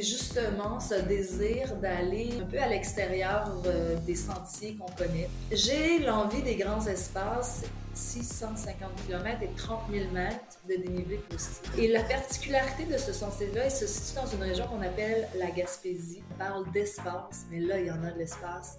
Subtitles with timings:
[0.00, 5.28] c'est justement ce désir d'aller un peu à l'extérieur euh, des sentiers qu'on connaît.
[5.52, 10.38] J'ai l'envie des grands espaces 650 km et 30 000 mètres
[10.68, 11.68] de dénivelé possible.
[11.78, 15.50] Et la particularité de ce sentier-là, il se situe dans une région qu'on appelle la
[15.50, 16.22] Gaspésie.
[16.34, 18.78] On parle d'espace, mais là, il y en a de l'espace.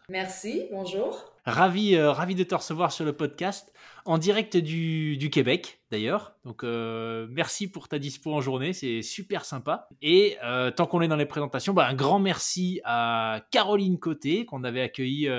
[0.11, 1.31] Merci, bonjour.
[1.45, 3.71] Ravi, euh, ravi de te recevoir sur le podcast,
[4.03, 6.33] en direct du, Québec d'ailleurs.
[6.43, 9.87] Donc euh, merci pour ta dispo en journée, c'est super sympa.
[10.01, 14.45] Et euh, tant qu'on est dans les présentations, bah, un grand merci à Caroline Côté
[14.45, 15.29] qu'on avait accueillie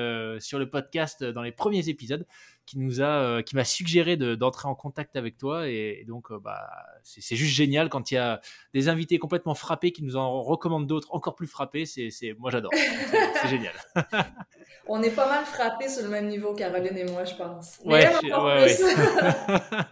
[0.40, 2.26] sur le podcast dans les premiers épisodes
[2.64, 5.68] qui nous a, qui m'a suggéré d'entrer en contact avec toi.
[5.68, 6.70] Et, donc, bah,
[7.02, 8.40] c'est juste génial quand il y a
[8.72, 11.84] des invités complètement frappés qui nous en recommandent d'autres encore plus frappés.
[11.84, 12.70] C'est, moi, j'adore.
[13.42, 13.74] C'est génial.
[14.86, 17.78] On est pas mal frappés sur le même niveau, Caroline et moi, je pense.
[17.84, 18.76] Mais ouais,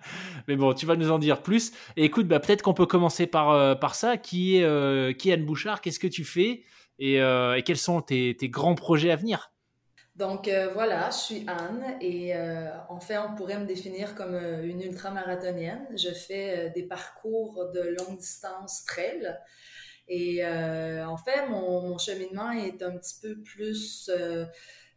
[0.49, 1.73] Mais bon, tu vas nous en dire plus.
[1.97, 4.17] Et écoute, bah, peut-être qu'on peut commencer par, euh, par ça.
[4.17, 5.81] Qui est, qui est Anne Bouchard?
[5.81, 6.65] Qu'est-ce que tu fais?
[6.99, 9.51] Et, et, quels sont tes, tes grands projets à venir?
[10.21, 14.35] Donc euh, voilà, je suis Anne et euh, en fait, on pourrait me définir comme
[14.35, 15.87] euh, une ultramarathonienne.
[15.97, 19.35] Je fais des parcours de longue distance trail.
[20.13, 24.11] Et en fait, mon, cheminement est un petit peu plus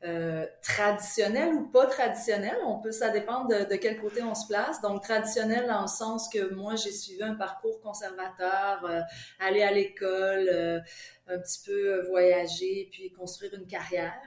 [0.06, 2.58] euh, traditionnel ou pas traditionnel.
[2.66, 4.82] On peut, ça dépend de, quel côté on se place.
[4.82, 9.00] Donc traditionnel dans le sens que moi j'ai suivi un parcours conservateur, euh,
[9.40, 10.80] aller à l'école, euh,
[11.28, 14.20] un petit peu voyager, puis construire une carrière.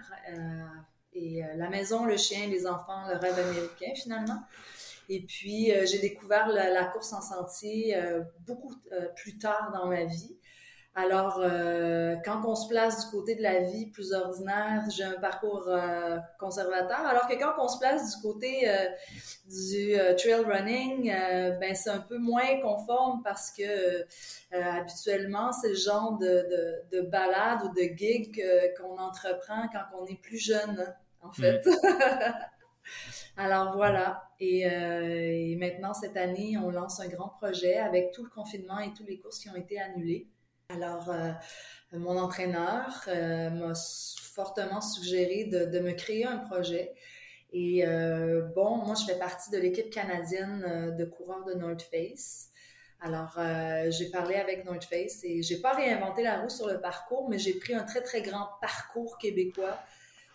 [1.13, 4.41] et la maison, le chien, les enfants, le rêve américain finalement.
[5.11, 7.97] Et puis, j'ai découvert la, course en sentier
[8.47, 8.75] beaucoup
[9.15, 10.37] plus tard dans ma vie.
[10.99, 15.21] Alors, euh, quand on se place du côté de la vie plus ordinaire, j'ai un
[15.21, 17.01] parcours euh, conservateur.
[17.01, 18.87] Alors que quand on se place du côté euh,
[19.45, 21.13] du trail running,
[21.61, 24.07] ben c'est un peu moins conforme parce que
[24.51, 28.43] habituellement, c'est le genre de, de, de, balade ou de gig
[28.79, 31.63] qu'on entreprend quand on est plus jeune, en fait.
[31.67, 32.33] Mm.
[33.37, 34.31] Alors voilà.
[34.41, 38.95] Et, et maintenant, cette année, on lance un grand projet avec tout le confinement et
[38.95, 40.27] toutes les courses qui ont été annulées.
[40.69, 41.31] Alors, euh,
[41.93, 43.73] mon entraîneur euh, m'a
[44.35, 46.93] fortement suggéré de, me créer un projet.
[47.53, 52.49] Et euh, bon, moi, je fais partie de l'équipe canadienne de coureurs de North Face.
[53.01, 53.39] Alors,
[53.91, 57.39] j'ai parlé avec North Face et j'ai pas réinventé la roue sur le parcours, mais
[57.39, 59.79] j'ai pris un très, très grand parcours québécois.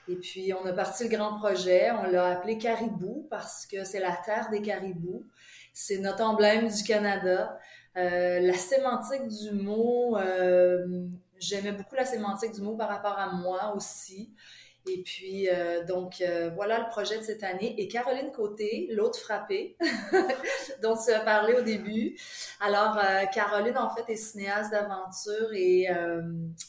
[0.08, 1.92] Et puis, on a parti le grand projet.
[1.92, 5.26] On l'a appelé Caribou parce que c'est la terre des caribous.
[5.74, 7.60] C'est notre emblème du Canada.
[7.98, 11.06] Euh, la sémantique du mot, euh,
[11.40, 14.34] j'aimais beaucoup la sémantique du mot par rapport à moi aussi.
[14.90, 16.24] Et puis, euh, donc,
[16.56, 17.76] voilà le projet de cette année.
[17.80, 19.78] Et Caroline Côté, l'autre frappée,
[20.82, 22.18] dont tu as parlé au début.
[22.60, 22.98] Alors,
[23.32, 25.84] Caroline, en fait, est cinéaste d'aventure et,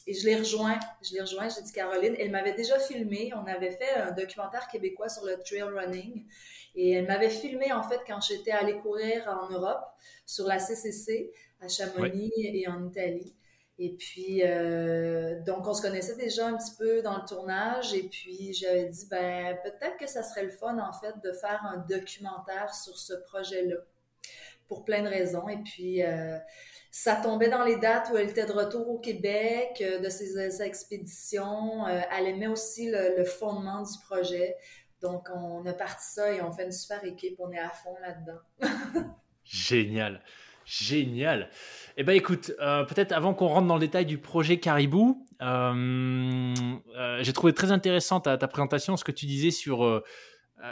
[0.06, 0.78] et je l'ai rejoint.
[1.00, 2.14] Je l'ai rejoint, j'ai dit Caroline.
[2.18, 3.32] Elle m'avait déjà filmé.
[3.34, 6.26] On avait fait un documentaire québécois sur le trail running.
[6.74, 9.84] Et elle m'avait filmé, en fait, quand j'étais allée courir en Europe
[10.26, 13.34] sur la CCC à Chamonix et en Italie.
[13.78, 17.94] Et puis, euh, donc, on se connaissait déjà un petit peu dans le tournage.
[17.94, 21.60] Et puis, j'avais dit, ben, peut-être que ça serait le fun, en fait, de faire
[21.64, 23.76] un documentaire sur ce projet-là,
[24.68, 25.48] pour plein de raisons.
[25.48, 26.38] Et puis, euh,
[26.90, 30.62] ça tombait dans les dates où elle était de retour au Québec, euh, de ses,
[30.62, 31.86] expéditions.
[31.88, 34.54] elle aimait aussi le, le, fondement du projet.
[35.02, 37.36] Donc, on a parti ça et on fait une super équipe.
[37.38, 38.40] On est à fond là-dedans.
[39.44, 40.22] Génial.
[40.64, 41.50] Génial.
[41.96, 46.54] Eh ben écoute, euh, peut-être avant qu'on rentre dans le détail du projet Caribou, euh,
[46.96, 50.02] euh, j'ai trouvé très intéressante ta, ta, présentation, ce que tu disais sur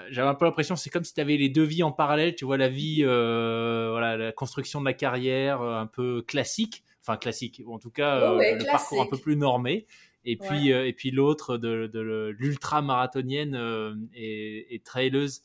[0.09, 2.37] j'avais un peu l'impression, c'est comme si tu avais les deux vies en parallèle.
[2.37, 7.61] Tu vois, la vie, voilà, la construction de la carrière un peu classique, enfin classique,
[7.65, 9.89] ou en tout cas le parcours un peu plus normé.
[10.25, 15.43] Et puis, et puis l'autre de, de l'ultra marathonienne et, et traileuse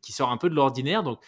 [0.00, 1.02] qui sort un peu de l'ordinaire.
[1.02, 1.20] Donc,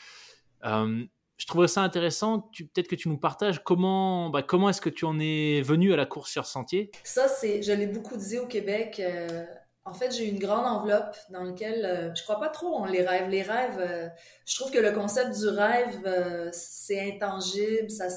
[0.62, 2.48] je trouvais ça intéressant.
[2.56, 5.96] Peut-être que tu nous partages comment, bah, comment est-ce que tu en es venu à
[5.96, 6.92] la course sur sentier?
[7.02, 9.00] Ça, c'est, je l'ai beaucoup dit au Québec.
[9.00, 9.44] Euh,
[9.84, 13.02] en fait, j'ai une grande enveloppe dans laquelle euh, je crois pas trop en les
[13.02, 13.28] rêves.
[13.28, 14.08] Les rêves, euh,
[14.46, 17.90] je trouve que le concept du rêve, c'est intangible.
[17.90, 18.08] Ça,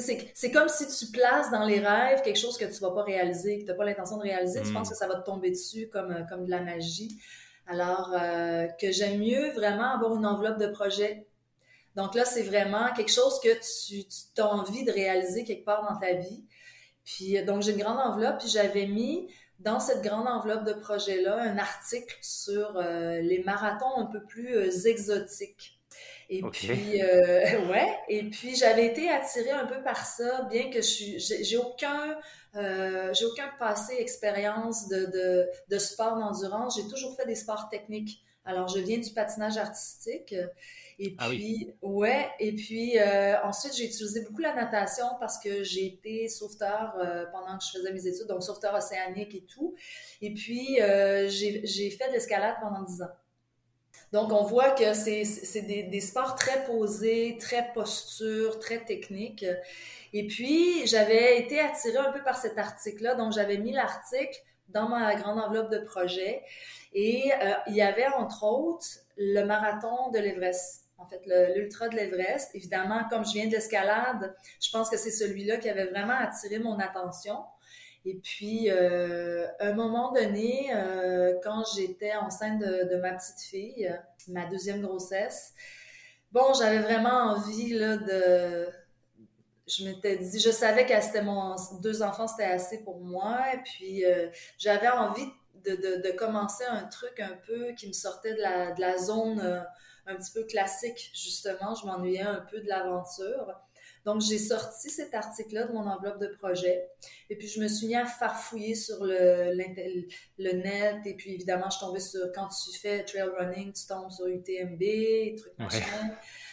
[0.00, 3.58] c'est, comme si tu places dans les rêves quelque chose que tu vas pas réaliser,
[3.58, 4.62] que tu n'as pas l'intention de réaliser.
[4.62, 4.90] Tu penses hmm.
[4.90, 7.16] que ça va te tomber dessus comme, comme de la magie.
[7.66, 8.14] Alors
[8.78, 11.26] que j'aime mieux vraiment avoir une enveloppe de projet
[11.94, 15.88] donc là, c'est vraiment quelque chose que tu, tu as envie de réaliser quelque part
[15.88, 16.44] dans ta vie.
[17.04, 19.28] Puis donc j'ai une grande enveloppe, puis j'avais mis
[19.60, 24.56] dans cette grande enveloppe de projet-là un article sur euh, les marathons un peu plus
[24.56, 25.73] euh, exotiques.
[26.38, 30.82] Et puis euh, ouais, et puis j'avais été attirée un peu par ça, bien que
[30.82, 32.16] je suis, j'ai aucun,
[32.54, 36.76] j'ai aucun passé expérience de, de, de sport d'endurance.
[36.76, 38.22] J'ai toujours fait des sports techniques.
[38.44, 40.34] Alors je viens du patinage artistique.
[40.98, 45.64] Et ah puis, ouais, et puis euh, ensuite, j'ai utilisé beaucoup la natation parce que
[45.64, 49.74] j'ai été sauveteur euh, pendant que je faisais mes études, donc sauveteur océanique et tout.
[50.20, 53.10] Et puis, euh, j'ai fait de l'escalade pendant 10 ans.
[54.14, 55.24] Donc, on voit que c'est
[55.62, 59.44] des, des, sports très posés, très posture, très techniques.
[60.12, 64.38] Et puis, j'avais été attirée un peu par cet article-là, donc j'avais mis l'article
[64.68, 66.44] dans ma grande enveloppe de projet.
[66.92, 67.32] Et
[67.66, 71.20] il y avait, entre autres, le marathon de l'Everest en fait,
[71.56, 72.54] l'ultra de l'Everest.
[72.54, 76.60] Évidemment, comme je viens de l'escalade, je pense que c'est celui-là qui avait vraiment attiré
[76.60, 77.38] mon attention.
[78.06, 83.98] Et puis, euh, un moment donné, euh, quand j'étais enceinte de, ma petite fille,
[84.28, 85.54] ma deuxième grossesse,
[86.30, 88.68] bon, j'avais vraiment envie là, de...
[89.66, 93.40] Je m'étais dit, je savais que c'était mon deux enfants, c'était assez pour moi.
[93.54, 94.28] Et puis, euh,
[94.58, 95.26] j'avais envie
[95.64, 99.64] de, de, commencer un truc un peu qui me sortait de la, de la zone
[100.06, 101.74] un petit peu classique, justement.
[101.74, 103.58] Je m'ennuyais un peu de l'aventure.
[104.04, 106.88] Donc, j'ai sorti cet article-là de mon enveloppe de projet.
[107.30, 109.54] Et puis, je me suis mis à farfouiller sur le,
[110.38, 111.06] le net.
[111.06, 115.36] Et puis, évidemment, je tombée sur, quand tu fais trail running, tu tombes sur UTMB,
[115.38, 116.10] trucs machin.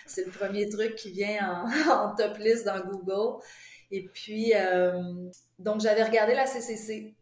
[0.08, 3.44] C'est le premier truc qui vient en, top list dans Google.
[3.92, 7.16] Et puis, euh, donc, j'avais regardé la CCC.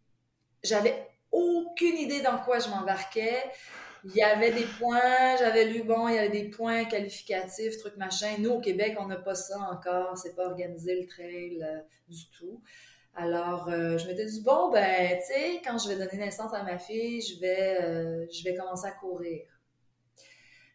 [0.64, 3.44] J'avais aucune idée dans quoi je m'embarquais
[4.06, 7.98] il y avait des points, j'avais lu, bon, il y avait des points qualificatifs, trucs
[7.98, 8.36] machin.
[8.40, 12.30] Nous, au Québec, on n'a pas ça encore, c'est pas organisé le trail euh, du
[12.38, 12.62] tout.
[13.16, 16.64] Alors, euh, je m'étais dit, bon, ben, tu sais, quand je vais donner naissance à
[16.64, 19.42] ma fille, je vais, euh, je vais commencer à courir.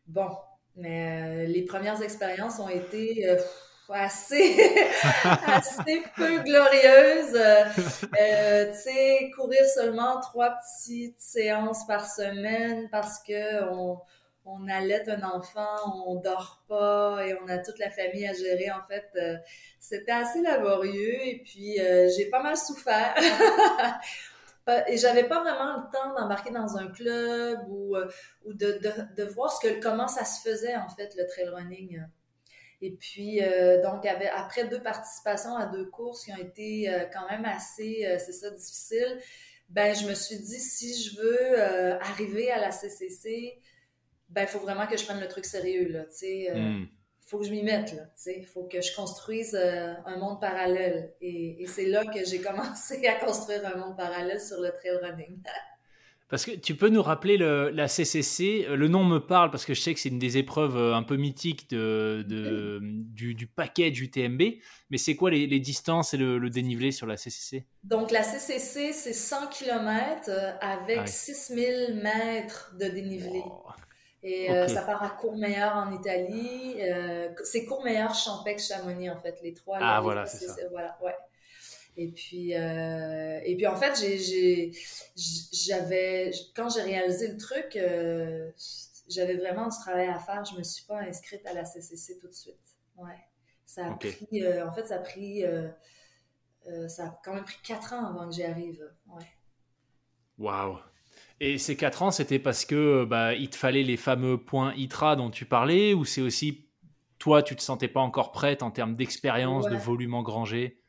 [0.06, 0.29] Bon,
[0.77, 3.27] mais les premières expériences ont été
[3.92, 4.56] assez,
[5.46, 7.34] assez peu glorieuse.
[7.34, 13.98] Euh, tu sais, courir seulement trois petites séances par semaine parce que on,
[14.46, 18.70] on allait un enfant, on dort pas et on a toute la famille à gérer.
[18.70, 19.36] En fait, euh,
[19.81, 23.14] c'était assez laborieux et puis euh, j'ai pas mal souffert.
[24.88, 27.96] et j'avais pas vraiment le temps d'embarquer dans un club ou,
[28.46, 31.48] ou de, de, de, voir ce que, comment ça se faisait en fait le trail
[31.48, 32.03] running.
[32.84, 37.26] Et puis, euh, donc, après deux participations à deux courses qui ont été euh, quand
[37.31, 39.19] même assez, euh, c'est ça, difficiles,
[39.70, 41.62] ben, je me suis dit, si je veux
[42.03, 43.58] arriver à la CCC,
[44.29, 46.53] ben, il faut vraiment que je prenne le truc sérieux, là, tu sais.
[46.55, 46.84] Hmm.
[47.24, 48.36] faut que je m'y mette, là, tu sais.
[48.36, 51.14] Il faut que je construise un monde parallèle.
[51.22, 54.98] Et, et c'est là que j'ai commencé à construire un monde parallèle sur le trail
[55.03, 55.43] running.
[56.34, 59.64] Parce que tu peux nous rappeler le, la CCC euh, Le nom me parle parce
[59.64, 63.36] que je sais que c'est une des épreuves euh, un peu mythiques de, de du,
[63.36, 64.43] du package UTMB.
[64.91, 68.93] Mais c'est quoi les, les, distances et le, dénivelé sur la CCC Donc la CCC,
[68.93, 73.44] c'est 100 km euh, avec 6000 mètres de dénivelé.
[74.24, 76.81] Et ça part à Courmayeur en Italie.
[77.44, 79.79] c'est Courmayeur, Champex, Chamonix en fait, les trois.
[79.81, 80.56] Ah voilà, c'est ça.
[80.72, 81.14] Voilà, ouais.
[81.96, 84.72] Et puis, euh, et puis en fait, j'ai,
[85.53, 88.51] j'avais, quand j'ai réalisé le truc, euh,
[89.08, 90.44] j'avais vraiment du travail à faire.
[90.44, 92.58] Je me suis pas inscrite à la CCC tout de suite.
[92.96, 93.19] Ouais.
[93.65, 95.44] Ça a pris, euh, en fait, ça a pris,
[96.89, 98.82] ça a quand même pris quatre ans avant que j'y arrive.
[99.06, 99.27] Ouais.
[100.39, 100.79] Waouh.
[101.41, 105.17] Et ces quatre ans, c'était parce que bah, il te fallait les fameux points ITRA
[105.17, 106.65] dont tu parlais, ou c'est aussi
[107.19, 110.82] toi, tu te sentais pas encore prête en termes d'expérience, de volume engrangé?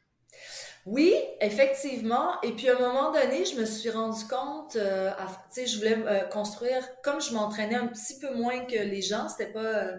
[0.86, 2.40] Oui, effectivement.
[2.44, 5.12] Et puis à un moment donné, je me suis rendu compte, euh,
[5.52, 9.02] tu sais, je voulais euh, construire, comme je m'entraînais un petit peu moins que les
[9.02, 9.98] gens, c'était pas euh,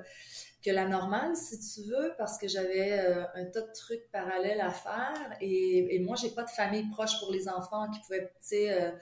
[0.65, 3.01] que la normale, si tu veux, parce que j'avais
[3.35, 5.37] un tas de trucs parallèles à faire.
[5.41, 8.95] Et, moi, j'ai pas de famille proche pour les enfants qui pouvaient, tu sais,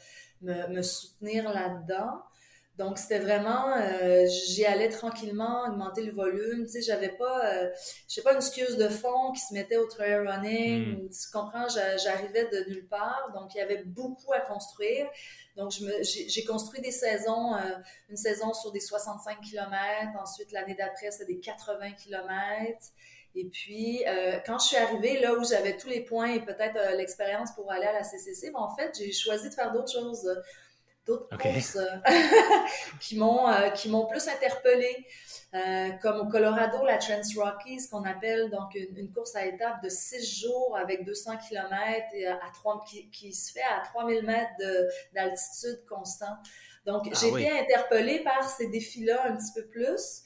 [0.42, 2.22] me, soutenir là-dedans.
[2.76, 6.64] Donc, c'était vraiment, euh, j'y allais tranquillement, augmenter le volume.
[6.66, 7.71] Tu sais, j'avais pas, euh,
[8.09, 11.04] je sais pas, une excuse de fond qui se mettait au trail running.
[11.04, 11.09] Hmm.
[11.09, 13.31] Tu comprends, j'arrivais de nulle part.
[13.33, 15.07] Donc, il y avait beaucoup à construire.
[15.57, 17.61] Donc, j'ai construit des saisons, euh,
[18.09, 20.11] une saison sur des 65 km.
[20.21, 22.90] Ensuite, l'année d'après, c'était des 80 km.
[23.37, 26.76] Et puis, euh, quand je suis arrivée là où j'avais tous les points et peut-être
[26.76, 29.93] euh, l'expérience pour aller à la CCC, ben, en fait, j'ai choisi de faire d'autres
[29.93, 30.28] choses
[31.06, 31.99] d'autres courses euh,
[33.00, 35.06] qui m'ont euh, qui m'ont plus interpellée.
[35.54, 39.88] Euh, comme au Colorado, la Trans Rockies, qu'on appelle donc une, course à étapes de
[39.88, 44.50] six jours avec 200 km et à 3, qui, se fait à 3000 mètres
[45.14, 46.37] d'altitude constant.
[46.87, 50.23] Donc, ah j'ai été interpellée par ces défis-là un petit peu plus.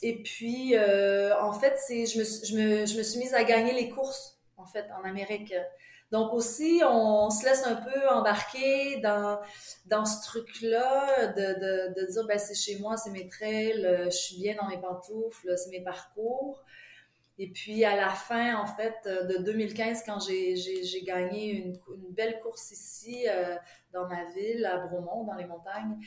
[0.00, 3.74] Et puis, en fait, c'est je me, je, me, je me suis mise à gagner
[3.74, 5.52] les courses, en fait, en Amérique.
[6.12, 9.40] Donc aussi, on, se laisse un peu embarquer dans,
[9.86, 14.16] dans ce truc-là de, de, dire, ben, c'est chez moi, c'est mes trails, euh, je
[14.16, 16.62] suis bien dans mes pantoufles, c'est mes parcours.
[17.36, 22.12] Et puis à la fin, en fait, euh, de 2015, quand j'ai gagné une, une,
[22.12, 23.56] belle course ici, euh,
[23.92, 25.98] dans ma ville, à Bromont, dans les montagnes,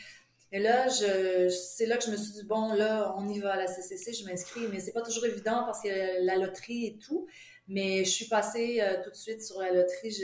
[0.54, 3.58] et là, c'est là que je me suis dit, bon, là, on y va à
[3.58, 7.28] la CCC, je m'inscris, mais c'est pas toujours évident parce que la loterie et tout.
[7.68, 10.16] Mais je suis passée euh, tout de suite sur la loterie,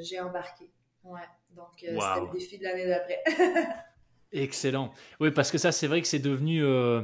[0.00, 0.70] j'ai embarqué.
[1.02, 1.20] Ouais.
[1.50, 3.22] Donc, euh, c'était le défi de l'année d'après.
[4.32, 4.92] Excellent.
[5.20, 6.64] Oui, parce que ça, c'est vrai que c'est devenu.
[6.64, 7.02] Euh,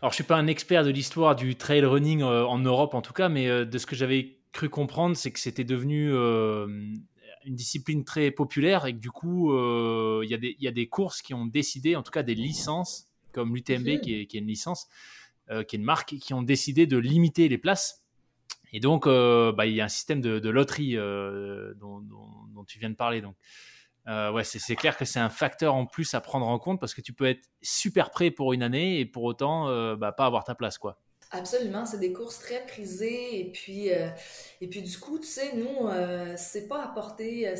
[0.00, 3.12] alors, je suis pas un expert de l'histoire du trail running en Europe, en tout
[3.12, 8.30] cas, mais de ce que j'avais cru comprendre, c'est que c'était devenu une discipline très
[8.30, 9.52] populaire et que du coup,
[10.22, 13.54] il y, y, a des courses qui ont décidé, en tout cas des licences, comme
[13.54, 14.00] l'UTMB mhm.
[14.00, 14.88] qui, est, une licence,
[15.48, 18.04] qui est une marque, qui ont décidé de limiter les places
[18.72, 22.02] et donc, euh, bah, il y a un système de, loterie euh, dont,
[22.66, 23.20] tu viens de parler.
[23.20, 23.36] Donc,
[24.08, 26.94] euh, ouais, c'est clair que c'est un facteur en plus à prendre en compte parce
[26.94, 30.44] que tu peux être super prêt pour une année et pour autant bah, pas avoir
[30.44, 31.00] ta place, quoi.
[31.30, 35.90] Absolument, c'est des courses très prisées et puis et puis du coup, tu sais, nous,
[36.36, 37.54] c'est pas apporté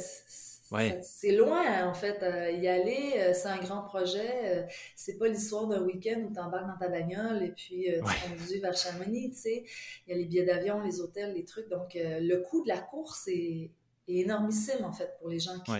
[1.03, 2.23] c'est loin, en fait.
[2.23, 4.31] Euh, y aller, euh, c'est un grand projet.
[4.45, 8.29] Euh, c'est pas l'histoire d'un week-end où tu embarques dans ta bagnole et puis tu
[8.29, 9.65] conduis vers Chamonix, tu sais.
[10.07, 11.69] Il y a les billets d'avion, les hôtels, les trucs.
[11.69, 13.71] Donc, le coût de la course est,
[14.09, 15.73] énormissime, en fait, pour les gens qui,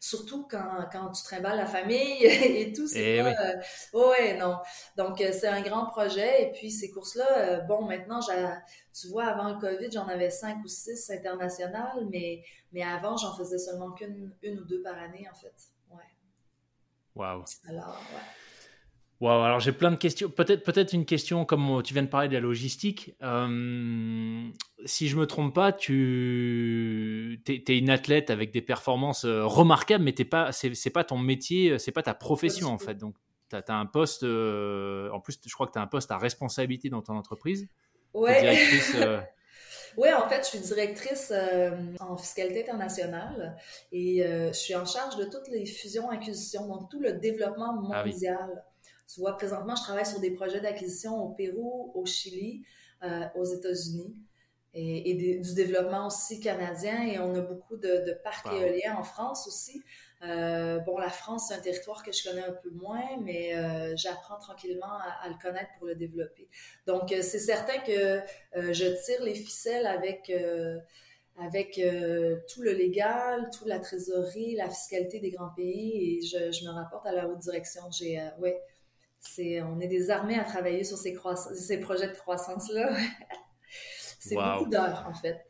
[0.00, 2.88] surtout quand, quand tu trimbales la famille et tout.
[2.88, 4.58] C'est eh pas, euh, ouais, non.
[4.96, 6.42] Donc, euh, c'est un grand projet.
[6.42, 10.64] Et puis, ces courses-là, euh, bon, maintenant, tu vois, avant le COVID, j'en avais cinq
[10.64, 12.42] ou six internationales, mais,
[12.72, 15.54] mais avant, j'en faisais seulement qu'une une ou deux par année, en fait.
[15.90, 15.98] Ouais.
[17.14, 17.44] Wow.
[17.68, 18.49] Alors, ouais.
[19.20, 20.30] Wow, alors j'ai plein de questions.
[20.30, 23.14] Peut-être peut une question, comme tu viens de parler de la logistique.
[23.22, 24.48] Euh,
[24.86, 30.12] si je me trompe pas, tu es, une athlète avec des performances euh, remarquables, mais
[30.12, 32.94] pas, c'est pas ton métier, c'est pas ta profession en fait.
[32.94, 33.14] Donc
[33.50, 36.16] tu as, un poste, euh, en plus je crois que tu as un poste à
[36.16, 37.68] responsabilité dans ton entreprise.
[38.14, 38.58] Ouais.
[39.96, 41.32] Oui, en fait, je suis directrice
[41.98, 43.56] en fiscalité internationale
[43.90, 48.62] et je suis en charge de toutes les fusions-acquisitions, donc tout le développement ah mondial.
[49.12, 52.62] Tu vois, présentement, je travaille sur des projets d'acquisition au Pérou, au Chili,
[53.02, 54.14] euh, aux États-Unis
[54.72, 57.02] et, du développement aussi canadien.
[57.02, 59.82] Et on a beaucoup de, parcs éoliens en France aussi.
[60.22, 63.94] Euh, bon, la France, c'est un territoire que je connais un peu moins, mais euh,
[63.96, 66.48] j'apprends tranquillement à, le connaître pour le développer.
[66.86, 68.20] Donc, c'est certain que
[68.54, 70.32] je tire les ficelles avec
[71.38, 71.80] avec
[72.52, 77.06] tout le légal, toute la trésorerie, la fiscalité des grands pays, et je, me rapporte
[77.06, 77.80] à la haute direction.
[77.90, 78.60] J'ai, ouais,
[79.20, 81.16] c'est, on est des armées à travailler sur ces,
[81.54, 82.96] ces projets de croissance-là.
[84.18, 85.46] c'est beaucoup d'heures, en fait.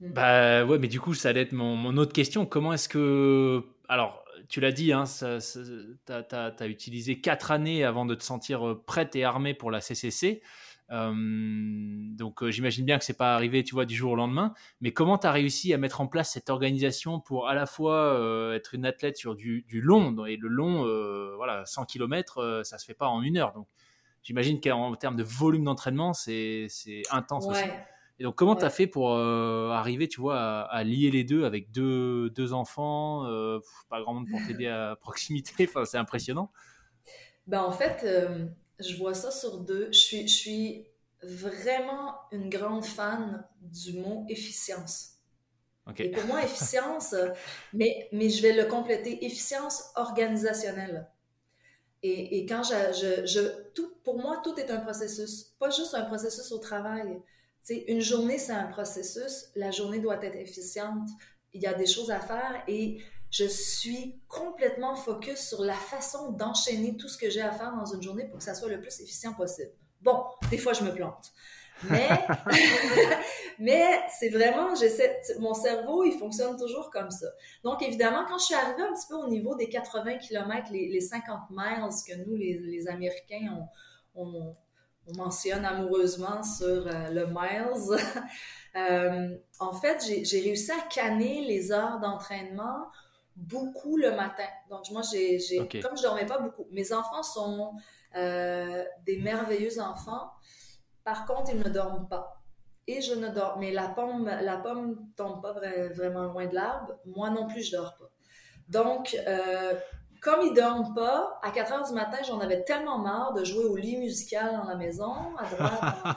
[0.00, 0.12] Mm.
[0.12, 2.46] Bah ouais, mais du coup, ça allait être mon, mon autre question.
[2.46, 3.64] Comment est-ce que.
[3.88, 8.82] Alors, tu l'as dit, hein, tu as, utilisé quatre années avant de te sentir euh,
[8.84, 10.42] prête et armée pour la CCC.
[10.92, 14.52] Donc j'imagine bien que c'est pas arrivé, tu vois, du jour au lendemain.
[14.80, 18.52] Mais comment tu as réussi à mettre en place cette organisation pour à la fois
[18.54, 20.84] être une athlète sur du, long et le long,
[21.36, 23.52] voilà, 100 km, ça se fait pas en une heure.
[23.54, 23.68] Donc
[24.22, 26.68] j'imagine qu'en termes de volume d'entraînement, c'est
[27.10, 27.64] intense aussi.
[28.18, 31.72] Et donc comment tu as fait pour arriver, tu vois, à, lier les deux avec
[31.72, 33.24] deux, deux enfants,
[33.88, 35.66] pas grand monde pour t'aider à proximité.
[35.66, 36.52] Enfin, c'est impressionnant.
[37.46, 38.06] Ben en fait
[38.82, 39.88] je vois ça sur deux.
[39.92, 40.86] Je suis, je suis
[41.22, 45.12] vraiment une grande fan du mot efficience.
[45.98, 47.14] Et pour moi, efficience,
[47.72, 51.08] mais, mais je vais le compléter, efficience organisationnelle.
[52.02, 56.04] Et, et quand je, je, tout, pour moi, tout est un processus, pas juste un
[56.04, 57.20] processus au travail.
[57.62, 59.50] sais, une journée, c'est un processus.
[59.54, 61.08] La journée doit être efficiente.
[61.52, 62.98] Il y a des choses à faire et
[63.32, 67.86] je suis complètement focus sur la façon d'enchaîner tout ce que j'ai à faire dans
[67.86, 69.72] une journée pour que ça soit le plus efficient possible.
[70.02, 71.32] Bon, des fois, je me plante.
[71.88, 72.08] Mais,
[73.58, 77.26] mais c'est vraiment, j'essaie, mon cerveau, il fonctionne toujours comme ça.
[77.64, 81.00] Donc, évidemment, quand je suis arrivée un petit peu au niveau des 80 km, les,
[81.00, 83.66] 50 miles que nous, les, Américains,
[84.14, 84.54] on,
[85.16, 87.98] mentionne amoureusement sur euh, le miles,
[88.76, 92.86] euh, en fait, j'ai réussi à canner les heures d'entraînement
[93.36, 94.48] beaucoup le matin.
[94.70, 95.38] Donc, moi, j'ai,
[95.80, 97.74] comme je dormais pas beaucoup, mes enfants sont
[98.16, 100.30] euh, des merveilleux enfants.
[101.04, 102.42] Par contre, ils ne dorment pas.
[102.86, 103.58] Et je ne dors.
[103.58, 106.94] Mais la pomme, la pomme tombe pas vraiment loin de l'arbre.
[107.06, 108.10] Moi non plus, je dors pas.
[108.68, 109.74] Donc, euh,
[110.20, 113.64] comme ils dorment pas, à 4 heures du matin, j'en avais tellement marre de jouer
[113.64, 116.16] au lit musical dans la maison, à droite,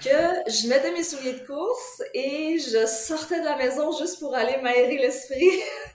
[0.02, 4.34] que je mettais mes souliers de course et je sortais de la maison juste pour
[4.34, 5.50] aller m'aérer l'esprit.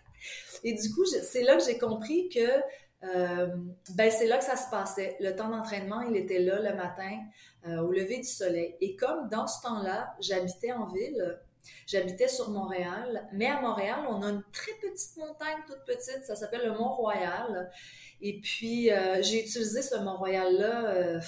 [0.67, 2.61] et du coup, c'est là que j'ai compris que
[3.03, 3.47] euh,
[3.95, 5.15] ben c'est là que ça se passait.
[5.21, 7.19] Le temps d'entraînement, il était là le matin,
[7.67, 8.75] euh, au lever du soleil.
[8.81, 11.39] Et comme dans ce temps-là, j'habitais en ville,
[11.85, 16.35] j'habitais sur Montréal, mais à Montréal, on a une très petite montagne, toute petite, ça
[16.35, 17.71] s'appelle le Mont-Royal.
[18.19, 21.21] Et puis, euh, j'ai utilisé ce Mont-Royal-là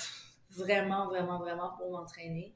[0.50, 2.54] vraiment, vraiment, vraiment pour m'entraîner.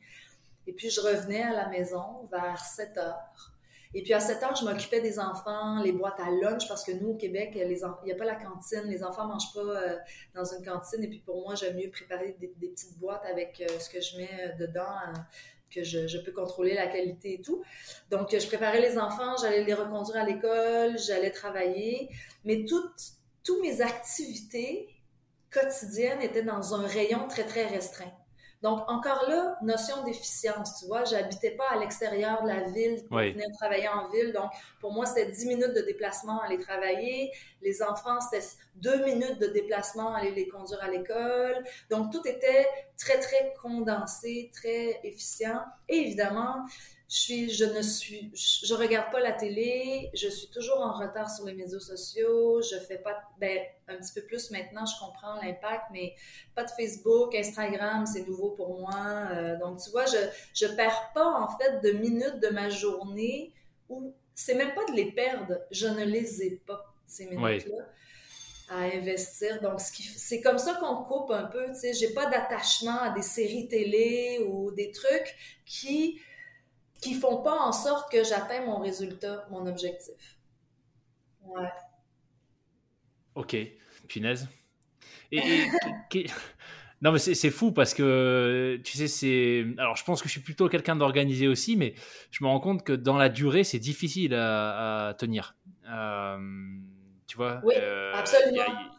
[0.67, 3.52] Et puis, je revenais à la maison vers 7 heures.
[3.93, 6.91] Et puis à 7 heures, je m'occupais des enfants, les boîtes à lunch, parce que
[6.91, 8.83] nous, au Québec, il n'y a pas la cantine.
[8.85, 9.97] Les enfants ne mangent pas euh,
[10.33, 11.03] dans une cantine.
[11.03, 14.17] Et puis pour moi, j'aime mieux préparer des, petites boîtes avec euh, ce que je
[14.17, 14.95] mets euh, dedans,
[15.69, 17.63] que je, peux contrôler la qualité et tout.
[18.09, 22.09] Donc, je préparais les enfants, j'allais les reconduire à l'école, j'allais travailler.
[22.45, 24.87] Mais toutes, toutes mes activités
[25.51, 28.11] quotidiennes étaient dans un rayon très, très restreint.
[28.63, 33.17] Donc, encore là, notion d'efficience, tu vois, j'habitais pas à l'extérieur de la ville pour
[33.17, 34.31] venir travailler en ville.
[34.31, 34.49] Donc,
[34.79, 37.33] pour moi, c'était 10 minutes de déplacement à aller travailler.
[37.61, 38.45] Les enfants, c'était
[38.75, 41.61] deux minutes de déplacement à aller les conduire à l'école.
[41.89, 42.65] Donc, tout était
[42.97, 45.59] très, très condensé, très efficient.
[45.89, 46.65] Et évidemment,
[47.13, 51.29] je suis, je ne suis, je, regarde pas la télé, je suis toujours en retard
[51.29, 55.35] sur les médias sociaux, je fais pas, ben, un petit peu plus maintenant, je comprends
[55.35, 56.15] l'impact, mais
[56.55, 59.27] pas de Facebook, Instagram, c'est nouveau pour moi.
[59.31, 60.17] Euh, donc, tu vois, je,
[60.55, 63.53] je perds pas, en fait, de minutes de ma journée
[63.89, 67.85] où c'est même pas de les perdre, je ne les ai pas, ces minutes-là.
[68.69, 69.61] à investir.
[69.61, 73.21] Donc, c'est comme ça qu'on coupe un peu, tu sais, j'ai pas d'attachement à des
[73.21, 76.19] séries télé ou des trucs qui,
[77.03, 80.37] qui font pas en sorte que j'atteins mon résultat, mon objectif.
[81.45, 81.69] Ouais.
[83.35, 83.57] Ok,
[84.07, 84.47] punaise.
[85.31, 85.41] Et,
[87.01, 89.65] non, mais c'est fou parce que, tu sais, c'est.
[89.77, 91.95] Alors, je pense que je suis plutôt quelqu'un d'organisé aussi, mais
[92.31, 95.55] je me rends compte que dans la durée, c'est difficile à, tenir.
[95.89, 96.37] Euh,
[97.27, 98.92] tu vois Oui, euh, absolument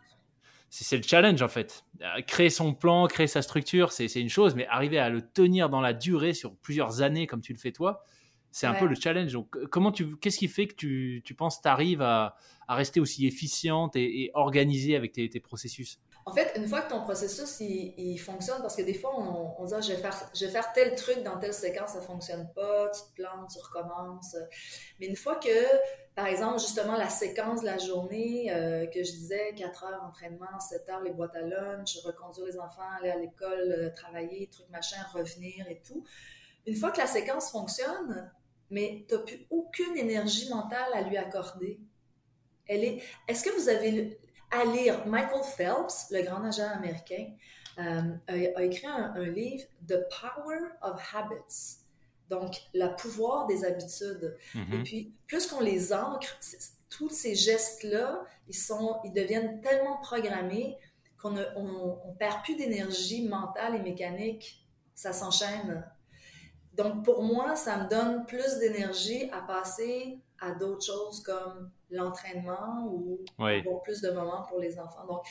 [0.82, 1.84] c'est le challenge en fait.
[2.00, 5.70] Euh, créer son plan, créer sa structure, c'est une chose, mais arriver à le tenir
[5.70, 8.02] dans la durée sur plusieurs années comme tu le fais toi,
[8.50, 9.32] c'est un peu le challenge.
[9.32, 13.26] Donc, comment tu, qu'est-ce qui fait que tu, tu penses t'arrives à, à rester aussi
[13.26, 16.00] efficiente et, et organisée avec tes, tes processus?
[16.26, 19.74] En fait, une fois que ton processus il, fonctionne, parce que des fois on, dit
[19.76, 22.90] ah, je, vais faire, je vais faire tel truc dans telle séquence, ça fonctionne pas,
[22.90, 24.34] tu te plantes, tu recommences.
[24.98, 25.48] Mais une fois que,
[26.14, 30.58] par exemple, justement la séquence de la journée euh, que je disais, 4 heures entraînement,
[30.58, 34.66] 7 heures les boîtes à lunch, reconduire les enfants, aller à l'école, euh, travailler, truc
[34.70, 36.04] machin, revenir et tout.
[36.66, 38.32] Une fois que la séquence fonctionne,
[38.70, 41.78] mais tu n'as plus aucune énergie mentale à lui accorder.
[42.66, 43.02] Elle est.
[43.28, 44.18] Est-ce que vous avez
[44.54, 45.06] à lire.
[45.06, 47.26] Michael Phelps, le grand nageur américain,
[47.78, 51.78] euh, a, écrit un, livre The Power of Habits.
[52.30, 54.36] Donc, le pouvoir des habitudes.
[54.54, 54.74] Mm-hmm.
[54.74, 56.38] Et puis, plus qu'on les ancre,
[56.88, 60.78] tous ces gestes-là, ils, sont, ils deviennent tellement programmés
[61.20, 64.64] qu'on ne on, perd plus d'énergie mentale et mécanique.
[64.94, 65.84] Ça s'enchaîne.
[66.74, 72.87] Donc, pour moi, ça me donne plus d'énergie à passer à d'autres choses comme l'entraînement
[72.88, 75.07] ou avoir plus de moments pour les enfants.
[75.07, 75.24] Donc,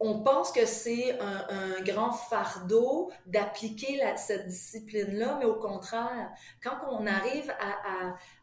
[0.00, 6.30] on pense que c'est un, grand fardeau d'appliquer cette discipline-là, mais au contraire,
[6.62, 7.52] quand on arrive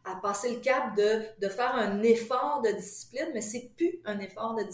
[0.04, 4.54] à, passer le cap de, faire un effort de discipline, mais c'est plus un effort
[4.54, 4.64] de,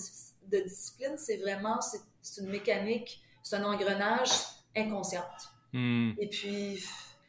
[0.59, 4.31] discipline, c'est vraiment, c'est une mécanique, c'est un engrenage
[4.77, 5.25] inconscient.
[5.73, 6.12] Hmm.
[6.18, 6.83] Et puis,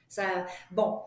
[0.09, 0.99] ça, bon,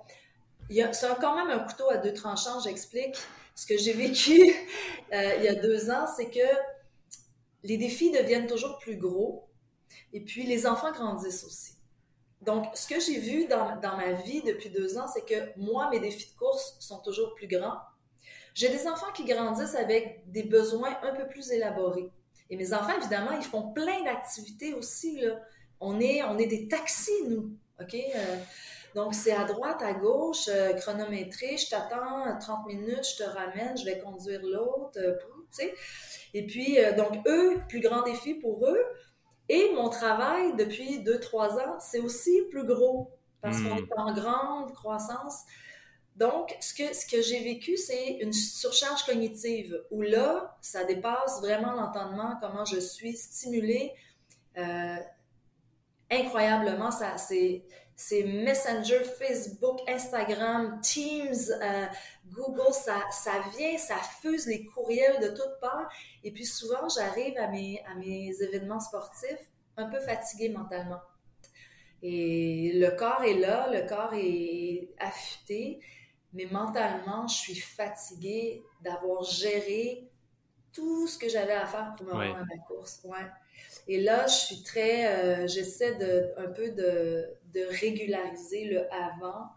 [0.69, 3.17] c'est quand même un couteau à deux tranchants, j'explique.
[3.55, 4.39] Ce que j'ai vécu
[5.13, 6.47] euh, il y a deux ans, c'est que
[7.63, 9.49] les défis deviennent toujours plus gros
[10.13, 11.73] et puis les enfants grandissent aussi.
[12.43, 15.89] Donc, ce que j'ai vu dans, dans, ma vie depuis deux ans, c'est que moi,
[15.91, 17.79] mes défis de course sont toujours plus grands.
[18.55, 22.11] J'ai des enfants qui grandissent avec des besoins un peu plus élaborés.
[22.51, 25.21] Et mes enfants, évidemment, ils font plein d'activités aussi.
[25.21, 25.41] Là.
[25.81, 27.57] On, est, on est des taxis, nous.
[27.81, 27.95] OK?
[27.95, 28.37] Euh,
[28.97, 33.77] donc, c'est à droite, à gauche, euh, chronométré, je t'attends 30 minutes, je te ramène,
[33.77, 35.13] je vais conduire l'autre, euh,
[35.55, 35.75] tu sais.
[36.35, 38.83] Et puis, donc, eux, plus grand défi pour eux.
[39.49, 43.79] Et mon travail depuis 2-3 ans, c'est aussi plus gros parce qu'on hmm.
[43.79, 45.43] est en grande croissance.
[46.17, 51.41] Donc, ce que, ce que j'ai vécu, c'est une surcharge cognitive où là, ça dépasse
[51.43, 53.93] vraiment l'entendement, comment je suis stimulée.
[54.57, 54.97] Euh,
[56.11, 57.64] incroyablement, ça, c'est,
[57.95, 61.87] c'est Messenger, Facebook, Instagram, Teams, euh,
[62.27, 65.90] Google, ça, ça vient, ça fuse les courriels de toutes parts.
[66.23, 71.01] Et puis souvent, j'arrive à mes, à mes événements sportifs un peu fatiguée mentalement.
[72.03, 75.81] Et le corps est là, le corps est affûté
[76.37, 80.11] mais mentalement, je suis fatiguée d'avoir géré
[80.71, 83.01] tout ce que j'avais à faire pour me rendre à ma course.
[83.05, 83.27] Ouais.
[83.88, 89.51] Et là, je suis très, euh, j'essaie de, un peu de, de, régulariser le avant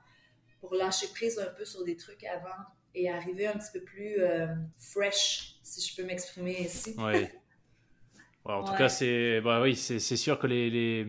[0.61, 4.19] pour lâcher prise un peu sur des trucs avant et arriver un petit peu plus
[4.19, 6.95] euh, fresh, si je peux m'exprimer ainsi.
[6.97, 7.25] Oui.
[8.45, 11.07] en tout cas, c'est bah oui, c'est sûr que les, les,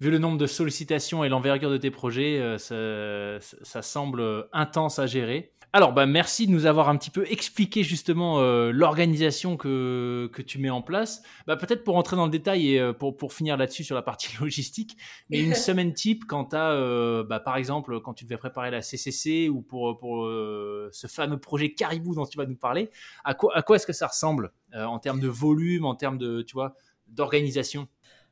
[0.00, 5.06] vu le nombre de sollicitations et l'envergure de tes projets, euh, ça, semble intense à
[5.06, 5.52] gérer.
[5.72, 10.42] Alors, bah, merci de nous avoir un petit peu expliqué justement euh, l'organisation que, que
[10.42, 11.22] tu mets en place.
[11.46, 14.02] Bah, Peut-être pour rentrer dans le détail et euh, pour, pour finir là-dessus sur la
[14.02, 14.96] partie logistique,
[15.28, 18.82] mais une semaine type quand tu as, bah, par exemple, quand tu devais préparer la
[18.82, 22.90] CCC ou pour, pour ce fameux projet Caribou dont tu vas nous parler,
[23.24, 26.42] à quoi, à quoi est-ce que ça ressemble en termes de volume, en termes de,
[26.42, 26.74] tu vois,
[27.06, 27.86] d'organisation?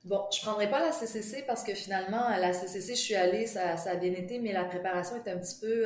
[0.04, 3.46] Bon, je prendrai pas la CCC parce que finalement, à la CCC, je suis allée,
[3.46, 5.84] ça, ça a bien été, mais la préparation était un petit peu...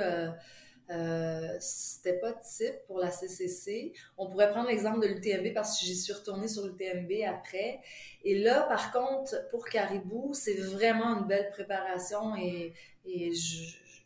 [0.90, 3.92] Euh, c'était pas type pour la CCC.
[4.18, 7.80] On pourrait prendre l'exemple de l'UTMB parce que j'y suis retournée sur l'UTMB après.
[8.24, 12.74] Et là, par contre, pour Caribou, c'est vraiment une belle préparation et,
[13.06, 13.32] et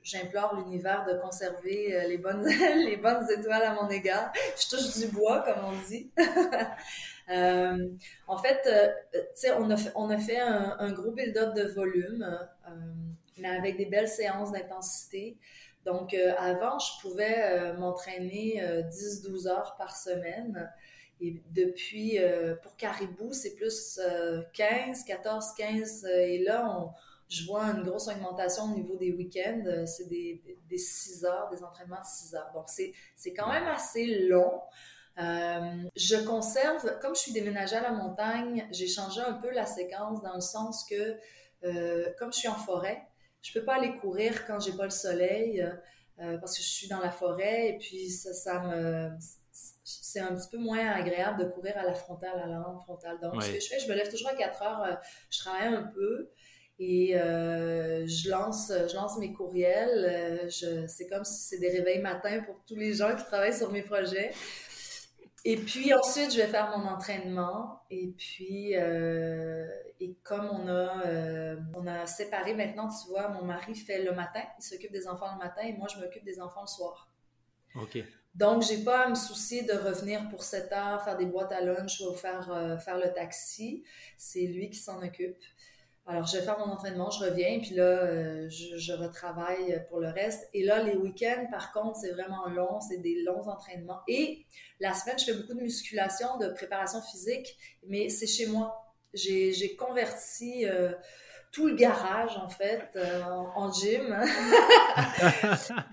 [0.02, 2.46] j'implore l'univers de conserver euh, les bonnes,
[2.86, 4.32] les bonnes étoiles à mon égard.
[4.56, 6.10] Je touche du bois, comme on dit.
[7.28, 7.88] Euh,
[8.28, 8.62] en fait,
[9.36, 12.24] tu on a fait, on a fait un, gros build-up de volume,
[13.38, 15.36] mais avec des belles séances d'intensité.
[15.86, 20.70] Donc, avant, je pouvais m'entraîner 10-12 heures par semaine.
[21.20, 22.18] Et depuis,
[22.62, 23.98] pour Caribou, c'est plus
[24.52, 26.04] 15, 14, 15.
[26.04, 26.92] Et là,
[27.28, 29.84] je vois une grosse augmentation au niveau des week-ends.
[29.86, 32.50] C'est des, des, 6 heures, des entraînements de 6 heures.
[32.52, 34.60] Donc, c'est quand même assez long.
[35.18, 39.64] Euh, je conserve, comme je suis déménagée à la montagne, j'ai changé un peu la
[39.64, 41.16] séquence dans le sens que,
[41.64, 43.02] euh, comme je suis en forêt,
[43.42, 45.62] je peux pas aller courir quand j'ai pas le soleil
[46.18, 49.10] euh, parce que je suis dans la forêt et puis ça, ça me
[49.84, 53.18] c'est un petit peu moins agréable de courir à la frontale, à la lampe frontale.
[53.22, 54.98] Donc, ce que je fais, je me lève toujours à 4 heures,
[55.30, 56.30] je travaille un peu
[56.78, 60.46] et je, lance, je lance mes courriels.
[60.50, 63.82] c'est comme si c'est des réveils matins pour tous les gens qui travaillent sur mes
[63.82, 64.32] projets.
[65.48, 67.80] Et puis ensuite, je vais faire mon entraînement.
[67.88, 69.64] Et puis, euh,
[70.00, 74.12] et comme on a, euh, on a séparé maintenant, tu vois, mon mari fait le
[74.12, 77.08] matin, il s'occupe des enfants le matin et moi, je m'occupe des enfants le soir.
[77.76, 77.96] OK.
[78.34, 81.60] Donc, j'ai pas à me soucier de revenir pour 7 heures, faire des boîtes à
[81.60, 83.84] lunch ou faire, euh, faire le taxi.
[84.18, 85.38] C'est lui qui s'en occupe.
[86.08, 90.08] Alors, je vais faire mon entraînement, je reviens, puis là, euh, je, retravaille pour le
[90.08, 90.48] reste.
[90.54, 94.00] Et là, les week-ends, par contre, c'est vraiment long, c'est des longs entraînements.
[94.06, 94.46] Et
[94.78, 97.56] la semaine, je fais beaucoup de musculation, de préparation physique,
[97.88, 98.94] mais c'est chez moi.
[99.14, 100.92] J'ai converti euh,
[101.56, 103.22] tout le garage, en fait, euh,
[103.54, 104.08] en, gym.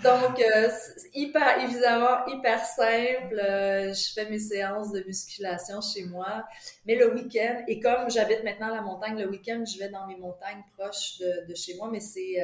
[0.04, 0.70] Donc, euh,
[1.14, 3.40] hyper, évidemment, hyper simple.
[3.40, 6.44] Euh, je fais mes séances de musculation chez moi.
[6.86, 10.06] Mais le week-end, et comme j'habite maintenant à la montagne, le week-end, je vais dans
[10.06, 12.44] mes montagnes proches de, chez moi, mais c'est...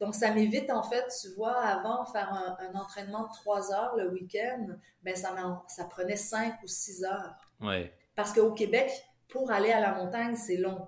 [0.00, 4.12] donc, ça m'évite, en fait, tu vois, avant, faire un, entraînement de trois heures le
[4.12, 4.68] week-end,
[5.02, 5.34] ben, ça,
[5.66, 7.34] ça prenait cinq ou six heures.
[7.60, 7.92] Ouais.
[8.14, 8.92] Parce qu'au Québec,
[9.26, 10.86] pour aller à la montagne, c'est long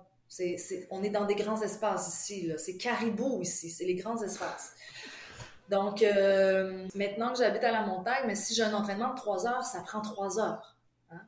[0.89, 2.51] on est dans des grands espaces ici.
[2.57, 4.73] C'est caribou ici, c'est les grands espaces.
[5.69, 9.47] Donc, euh, maintenant que j'habite à la montagne, mais si j'ai un entraînement de trois
[9.47, 10.75] heures, ça prend trois heures.
[11.09, 11.21] Hein.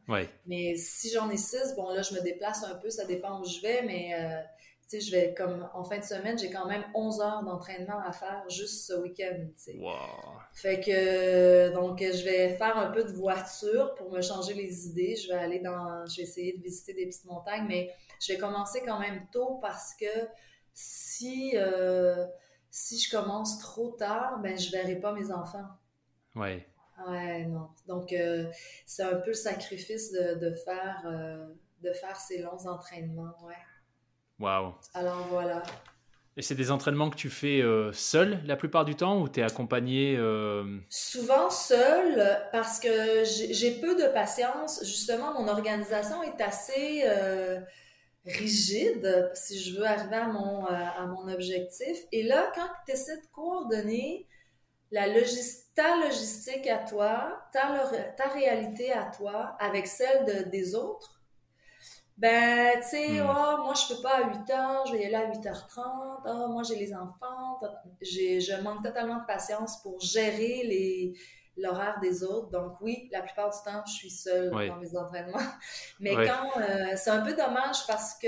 [0.46, 3.46] Mais si j'en ai six, bon là, je me déplace un peu, ça dépend où
[3.46, 4.42] je vais, mais euh,
[4.94, 8.12] sais, je vais comme en fin de semaine, j'ai quand même 11 heures d'entraînement à
[8.12, 9.48] faire juste ce week-end.
[9.78, 9.94] Wow.
[10.54, 15.16] Fait que donc je vais faire un peu de voiture pour me changer les idées.
[15.16, 18.40] Je vais aller dans, je vais essayer de visiter des petites montagnes, mais je vais
[18.40, 20.28] commencer quand même tôt parce que
[20.74, 22.26] si euh,
[22.74, 25.68] si je commence trop tard, ben je verrai pas mes enfants.
[26.36, 26.66] Ouais.
[27.08, 27.70] Ouais, non.
[27.88, 28.52] Donc, euh,
[28.86, 33.54] c'est un peu le sacrifice de, de faire, euh, de faire ces longs entraînements, ouais.
[34.40, 34.76] Wow.
[34.94, 35.64] Alors, voilà.
[36.36, 39.40] Et c'est des entraînements que tu fais euh, seul la plupart du temps ou tu
[39.40, 40.18] es accompagné
[40.90, 44.84] Souvent seul parce que j'ai peu de patience.
[44.84, 47.04] Justement, mon organisation est assez
[48.26, 51.98] rigide si je veux arriver à mon, à mon objectif.
[52.12, 54.28] Et là, quand tu essaies de coordonner
[54.94, 55.08] la
[55.76, 61.13] ta logistique à toi, ta, ta réalité à toi avec celle de, des autres,
[62.18, 65.16] ben, tu sais, oh, moi, je peux pas à 8 h, je vais y aller
[65.16, 65.82] à 8h30,
[66.26, 67.60] oh, moi, j'ai les enfants,
[68.02, 71.14] je manque totalement de patience pour gérer les,
[71.58, 72.50] l'horaire des autres.
[72.50, 75.40] Donc oui, la plupart du temps, je suis seule dans mes entraînements.
[76.00, 78.28] Mais quand euh, c'est un peu dommage parce que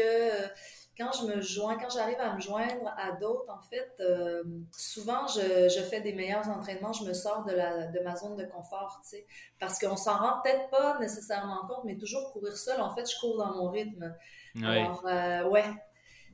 [0.97, 5.27] quand je me joins, quand j'arrive à me joindre à d'autres, en fait, euh, souvent
[5.27, 8.45] je, je, fais des meilleurs entraînements, je me sors de, la, de ma zone de
[8.45, 9.27] confort, tu sais,
[9.59, 13.19] parce qu'on s'en rend peut-être pas nécessairement compte, mais toujours courir seul, en fait, je
[13.19, 14.15] cours dans mon rythme.
[14.63, 15.65] Alors, euh, ouais,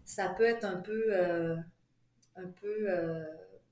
[0.06, 1.56] ça peut être un peu, euh,
[2.36, 2.88] un peu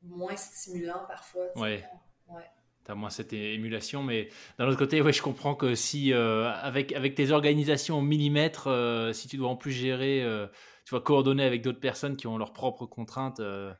[0.04, 1.46] moins stimulant parfois.
[1.56, 1.84] Ouais.
[2.30, 2.46] ouais
[2.84, 4.02] tu as moins cette émulation.
[4.02, 8.70] Mais d'un autre côté, ouais, je comprends que si, avec, avec tes organisations au millimètre,
[9.14, 10.26] si tu dois en plus gérer
[10.90, 13.40] tu vois, coordonner avec d'autres personnes qui ont leurs propres contraintes.
[13.42, 13.72] Euh,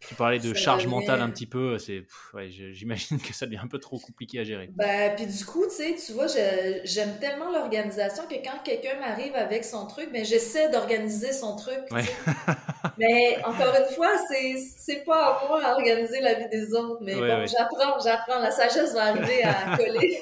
[0.00, 3.68] tu parlais de charge mentale un petit peu, c'est, ouais, j'imagine que ça devient un
[3.68, 4.70] peu trop compliqué à gérer.
[4.72, 9.34] Ben, puis du coup, tu sais, tu vois, j'aime tellement l'organisation que quand quelqu'un m'arrive
[9.34, 11.80] avec son truc, ben, j'essaie d'organiser son truc.
[12.98, 17.02] mais encore une fois, c'est pas à moi à organiser la vie des autres.
[17.02, 18.38] Mais bon, j'apprends, j'apprends.
[18.38, 20.18] La sagesse va arriver à coller.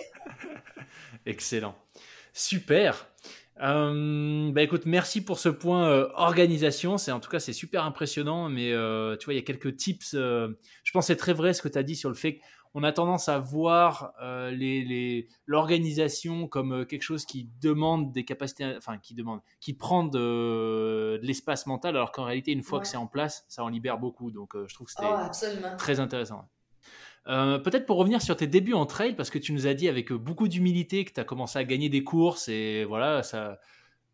[1.26, 1.76] Excellent.
[2.32, 3.06] Super.
[3.62, 6.98] Euh, bah écoute, merci pour ce point euh, organisation.
[6.98, 9.76] C'est en tout cas c'est super impressionnant, mais euh, tu vois il y a quelques
[9.76, 10.12] tips.
[10.12, 12.40] je pense c'est très vrai ce que tu as dit sur le fait
[12.72, 14.12] qu'on a tendance à voir
[14.50, 21.18] les l'organisation comme quelque chose qui demande des capacités, enfin qui demande, qui prend de,
[21.22, 24.30] l'espace mental, alors qu'en réalité une fois que c'est en place, ça en libère beaucoup.
[24.30, 26.46] Donc je trouve que c'était oh, très intéressant.
[27.28, 29.88] Euh, peut-être pour revenir sur tes débuts en trail, parce que tu nous as dit
[29.88, 33.58] avec beaucoup d'humilité que tu as commencé à gagner des courses et voilà, ça,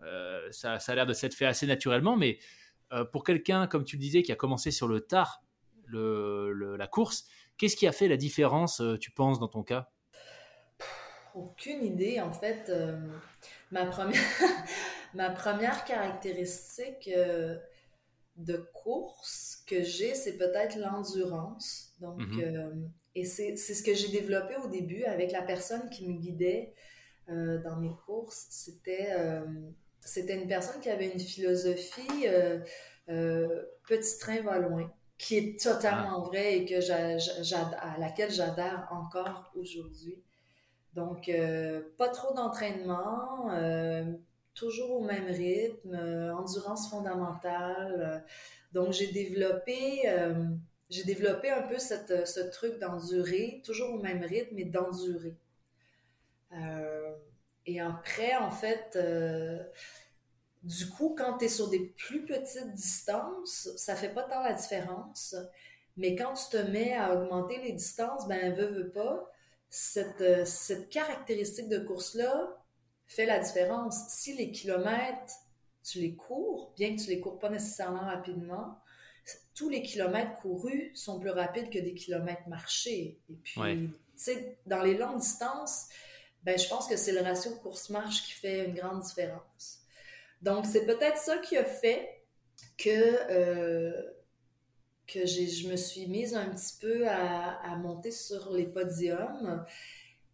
[0.02, 2.16] euh, ça, a l'air de s'être fait assez naturellement.
[2.16, 2.38] Mais
[2.92, 5.42] euh, pour quelqu'un, comme tu le disais, qui a commencé sur le tard
[5.86, 7.26] le, la course,
[7.58, 9.90] qu'est-ce qui a fait la différence, tu penses, dans ton cas?
[11.34, 12.18] Aucune idée.
[12.18, 12.72] En fait,
[13.70, 14.18] ma, première
[15.14, 17.10] ma première caractéristique
[18.38, 21.92] de course que j'ai, c'est peut-être l'endurance.
[22.00, 22.88] Donc, mm-hmm.
[23.14, 26.72] Et c'est ce que j'ai développé au début avec la personne qui me guidait
[27.28, 28.46] euh, dans mes courses.
[28.50, 29.44] C'était euh,
[30.00, 32.26] c'était une personne qui avait une philosophie
[33.08, 36.26] euh, petit train va loin, qui est totalement ah.
[36.26, 40.22] vraie et que à laquelle j'adhère encore aujourd'hui.
[40.94, 41.30] Donc,
[41.96, 43.48] pas trop d'entraînement,
[44.54, 45.94] toujours au même rythme,
[46.36, 48.24] endurance fondamentale.
[48.72, 50.02] donc, j'ai développé
[50.92, 55.34] j'ai développé un peu euh, ce truc d'endurer, toujours au même rythme, mais d'endurer.
[56.52, 57.14] Euh,
[57.64, 59.62] et après, en fait, euh,
[60.62, 64.52] du coup, quand tu es sur des plus petites distances, ça fait pas tant la
[64.52, 65.34] différence.
[65.96, 69.30] Mais quand tu te mets à augmenter les distances, ben, veux, veux pas,
[69.70, 72.62] cette, cette caractéristique de course-là
[73.06, 74.08] fait la différence.
[74.08, 75.32] Si les kilomètres,
[75.82, 78.81] tu les cours, bien que tu les cours pas nécessairement rapidement,
[79.54, 83.20] tous les kilomètres courus sont plus rapides que des kilomètres marchés.
[83.28, 85.88] Et puis, tu sais, dans les longues distances,
[86.42, 89.80] ben, je pense que c'est le ratio course-marche qui fait une grande différence.
[90.40, 92.24] Donc, c'est peut-être ça qui a fait
[92.76, 92.90] que,
[93.30, 93.92] euh,
[95.06, 99.64] que je me suis mise un petit peu à, à monter sur les podiums.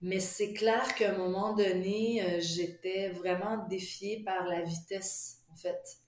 [0.01, 5.57] Mais c'est clair qu'à un moment donné, euh, j'étais vraiment défiée par la vitesse, en
[5.57, 5.99] fait.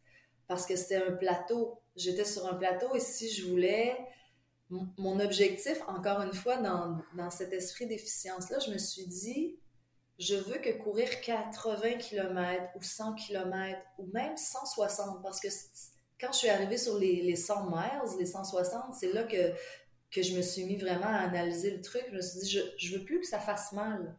[0.46, 3.96] Parce que c'était un plateau j'étais sur un plateau et si je voulais,
[4.70, 9.58] mon objectif, encore une fois, dans, dans cet esprit d'efficience-là, je me suis dit,
[10.18, 15.48] je veux que courir 80 km ou 100 km ou même 160, parce que
[16.20, 19.52] quand je suis arrivée sur les, les 100 miles, les 160, c'est là que,
[20.10, 22.04] que je me suis mis vraiment à analyser le truc.
[22.10, 24.14] Je me suis dit, je, je veux plus que ça fasse mal.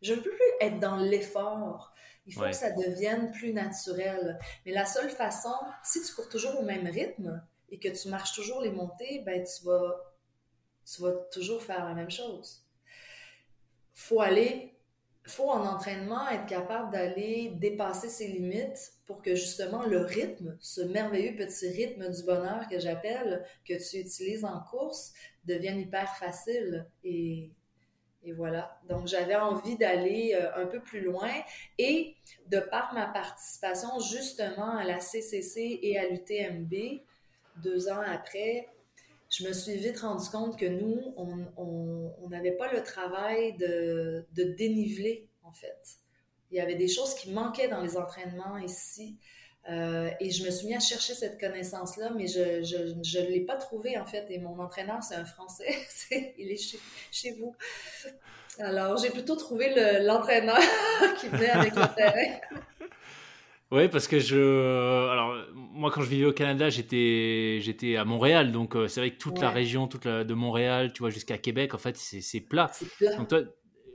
[0.00, 1.92] je veux plus être dans l'effort.
[2.26, 4.38] Il faut que ça devienne plus naturel.
[4.64, 8.34] Mais la seule façon, si tu cours toujours au même rythme et que tu marches
[8.34, 10.14] toujours les montées, ben tu vas,
[10.84, 12.64] tu vas toujours faire la même chose.
[13.94, 14.74] Faut aller,
[15.26, 20.80] faut en entraînement être capable d'aller dépasser ses limites pour que justement le rythme, ce
[20.80, 25.12] merveilleux petit rythme du bonheur que j'appelle, que tu utilises en course,
[25.44, 27.50] devienne hyper facile et
[28.24, 28.80] et voilà.
[28.88, 31.30] Donc, j'avais envie d'aller euh, un peu plus loin.
[31.78, 32.14] Et
[32.48, 36.72] de par ma participation justement à la CCC et à l'UTMB,
[37.56, 38.68] deux ans après,
[39.28, 44.44] je me suis vite rendu compte que nous, on n'avait pas le travail de, de
[44.44, 45.98] déniveler, en fait.
[46.50, 49.16] Il y avait des choses qui manquaient dans les entraînements ici.
[49.70, 53.56] Euh, et je me suis mis à chercher cette connaissance-là, mais je ne l'ai pas
[53.56, 54.26] trouvée en fait.
[54.30, 55.76] Et mon entraîneur, c'est un Français.
[56.38, 56.78] il est chez,
[57.12, 57.54] chez, vous.
[58.58, 60.58] Alors, j'ai plutôt trouvé l'entraîneur
[61.20, 62.38] qui venait avec le terrain.
[63.70, 65.08] Oui, parce que je.
[65.10, 68.52] Alors, moi, quand je vivais au Canada, j'étais, j'étais à Montréal.
[68.52, 71.72] Donc, euh, c'est vrai que toute la région toute de Montréal, tu vois, jusqu'à Québec,
[71.72, 72.70] en fait, c'est plat.
[72.98, 73.16] plat.
[73.16, 73.40] Donc, toi,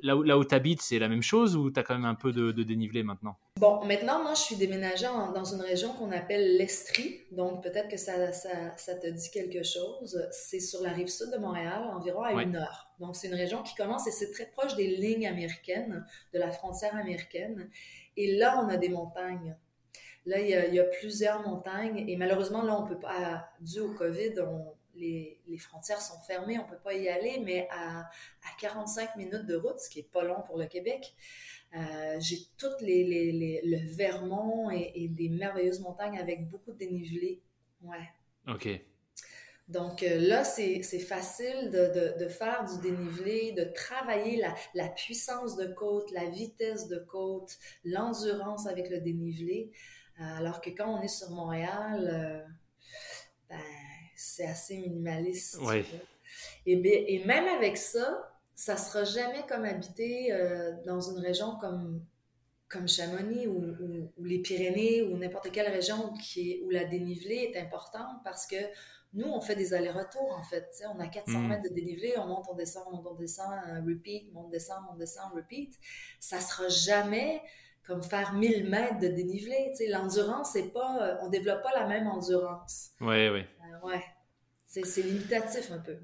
[0.07, 2.05] Là où, là où tu habites, c'est la même chose ou tu as quand même
[2.05, 3.35] un peu de, dénivelé maintenant?
[3.59, 7.19] Bon, maintenant, moi, je suis déménagée dans une région qu'on appelle l'Estrie.
[7.33, 10.25] Donc, peut-être que ça, ça, te dit quelque chose.
[10.31, 12.87] C'est sur la rive sud de Montréal, environ à une heure.
[13.01, 16.51] Donc, c'est une région qui commence et c'est très proche des lignes américaines, de la
[16.51, 17.69] frontière américaine.
[18.15, 19.57] Et là, on a des montagnes.
[20.25, 23.49] Là, il y a, il y a plusieurs montagnes et malheureusement, là, on peut pas,
[23.59, 27.67] dû au COVID, on, les, frontières sont fermées, on ne peut pas y aller, mais
[27.71, 28.09] à,
[28.59, 31.15] 45 minutes de route, ce qui est pas long pour le Québec,
[31.75, 37.41] euh, j'ai toutes les, le Vermont et, des merveilleuses montagnes avec beaucoup de dénivelé.
[37.81, 38.09] Ouais.
[38.47, 38.67] OK.
[39.67, 44.41] Donc euh, là, c'est facile de, faire du dénivelé, de travailler
[44.73, 49.71] la, puissance de côte, la vitesse de côte, l'endurance avec le dénivelé.
[50.19, 52.47] Euh, alors que quand on est sur Montréal,
[53.49, 53.59] ben,
[54.17, 55.59] c'est assez minimaliste.
[56.65, 62.03] Et, et, même avec ça, ça sera jamais comme habiter euh, dans une région comme,
[62.67, 67.59] comme Chamonix ou, les Pyrénées ou n'importe quelle région qui est, où la dénivelée est
[67.59, 68.57] importante parce que
[69.13, 70.67] nous, on fait des allers-retours en fait.
[70.93, 71.47] on a 400 hmm.
[71.47, 73.53] mètres de dénivelé, on monte, on descend, on monte, on descend,
[73.85, 75.73] repeat, on descend, on descend, repeat.
[76.19, 77.41] Ça sera jamais
[77.87, 79.73] comme faire 1000 mètres de dénivelé.
[79.89, 82.91] L'endurance, c'est pas, euh, on développe pas la même endurance.
[82.99, 83.41] Oui, oui.
[83.41, 84.03] Euh, ouais.
[84.65, 85.97] C'est limitatif un peu.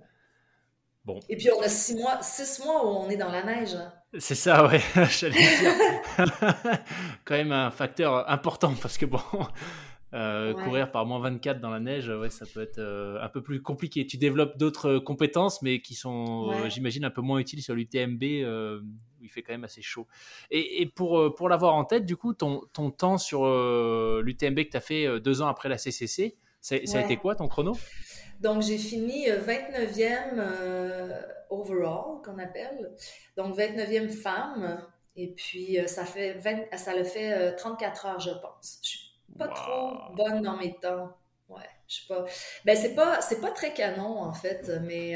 [1.06, 1.20] Bon.
[1.28, 3.76] Et puis on a six mois, six mois où on est dans la neige.
[3.76, 3.92] Hein.
[4.18, 4.80] C'est ça, ouais.
[7.26, 9.20] Quand même un facteur important parce que bon,
[10.14, 13.62] euh, courir par moins 24 dans la neige, ouais, ça peut être un peu plus
[13.62, 14.06] compliqué.
[14.06, 18.24] Tu développes d'autres compétences, mais qui sont, j'imagine, un peu moins utiles sur l'UTMB
[19.24, 20.08] il fait quand même assez chaud.
[20.52, 24.56] Et, pour, euh, pour l'avoir en tête, du coup, ton, ton temps sur euh, l'UTMB
[24.66, 27.48] que tu as fait euh, deux ans après la CCC, ça, a été quoi ton
[27.48, 27.76] chrono?
[28.40, 30.42] Donc, j'ai fini 29e
[31.50, 32.94] overall, qu'on appelle.
[33.36, 34.86] Donc, 29e femme.
[35.16, 36.40] Et puis, ça, fait
[36.76, 38.80] ça le fait 34 heures, je pense.
[38.82, 39.03] Je suis
[39.38, 41.18] pas trop bonne dans mes temps.
[41.50, 42.26] Ouais, je sais pas.
[42.66, 45.16] Ben, c'est pas, c'est pas très canon, en fait, mais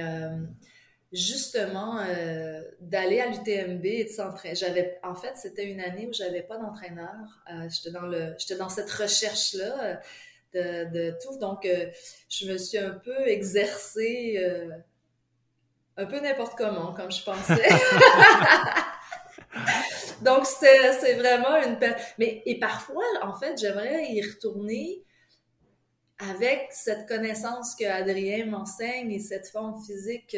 [1.11, 4.55] justement euh, d'aller à l'UTMB et de s'entraîner.
[4.55, 7.15] J'avais, en fait, c'était une année où j'avais pas d'entraîneur.
[7.51, 11.37] Euh, j'étais dans le, j'étais dans cette recherche là euh, de, de, tout.
[11.39, 11.67] Donc,
[12.29, 14.37] je me suis un peu exercée,
[15.97, 17.69] un peu n'importe comment, comme je pensais.
[20.21, 21.77] Donc, c'est vraiment une
[22.17, 25.03] Mais, et parfois, en fait, j'aimerais y retourner
[26.19, 30.35] avec cette connaissance que Adrien m'enseigne et cette forme physique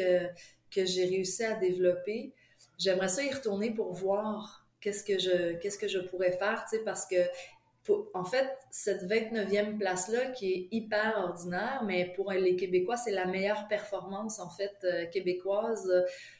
[0.70, 2.34] que j'ai réussi à développer.
[2.78, 6.76] J'aimerais ça y retourner pour voir qu'est-ce que je qu'est-ce que je pourrais faire, tu
[6.76, 7.16] sais, parce que
[8.14, 13.26] en fait, cette 29e place-là, qui est hyper ordinaire, mais pour les Québécois, c'est la
[13.26, 15.90] meilleure performance, en fait, euh, québécoise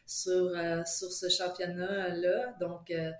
[0.07, 2.55] sur, euh, sur ce championnat-là.
[2.61, 3.11] Donc, euh,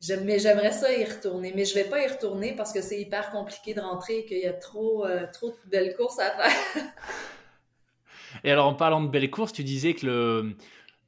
[0.00, 1.52] j'aimerais ça y retourner.
[1.54, 4.38] Mais je vais pas y retourner parce que c'est hyper compliqué de rentrer et qu'il
[4.38, 6.84] y a trop, trop de belles courses à faire.
[8.42, 10.56] Et alors, en parlant de belles courses, tu disais que le,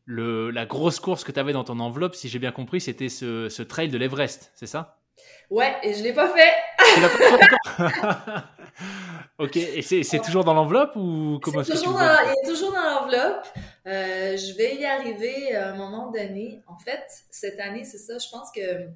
[0.05, 3.09] le, la grosse course que tu avais dans ton enveloppe, si j'ai bien compris, c'était
[3.09, 4.97] ce trail de l'Everest, c'est ça?
[5.51, 6.53] Ouais, et je l'ai pas fait.
[6.95, 8.43] Tu l'as pas fait
[9.39, 12.83] Ok, et c'est toujours dans l'enveloppe ou comment est-ce que tu Il est toujours dans
[12.83, 13.47] l'enveloppe.
[13.87, 16.63] Euh, je vais y arriver à un moment donné.
[16.67, 18.89] En fait, cette année, c'est ça, je pense que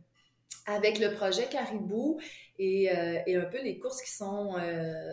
[0.67, 2.21] avec le projet Caribou
[2.59, 5.13] et, euh, et un peu les courses qui sont euh,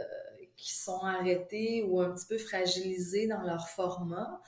[0.56, 4.42] qui sont arrêtés ou un petit peu fragilisés dans leur format.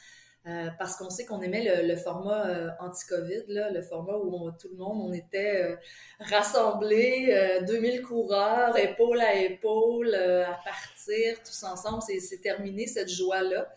[0.47, 4.77] Euh, parce qu'on sait qu'on aimait le, format euh, anti-COVID, le format où tout le
[4.77, 5.75] monde, on était euh,
[6.19, 12.01] rassemblés, 2000 coureurs, épaule à épaule, à partir, tous ensemble.
[12.01, 13.67] C'est terminé, cette joie-là.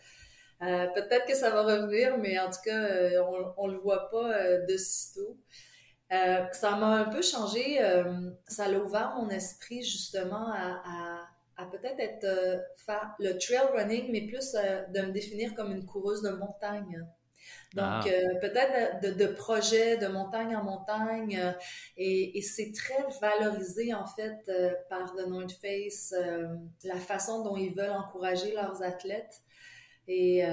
[0.59, 3.21] Peut-être que ça va revenir, mais en tout cas,
[3.57, 5.37] on ne le voit pas de sitôt.
[6.09, 7.79] ça m'a un peu changé,
[8.47, 11.32] ça a ouvert mon esprit justement à
[11.71, 15.85] peut-être être, euh, faire le trail running, mais plus euh, de me définir comme une
[15.85, 17.05] coureuse de montagne.
[17.73, 18.03] Donc, ah.
[18.07, 21.55] euh, peut-être de, de, projets de montagne en montagne.
[21.97, 24.51] et, et c'est très valorisé, en fait,
[24.89, 26.13] par The North Face,
[26.83, 29.41] la façon dont ils veulent encourager leurs athlètes.
[30.07, 30.43] Et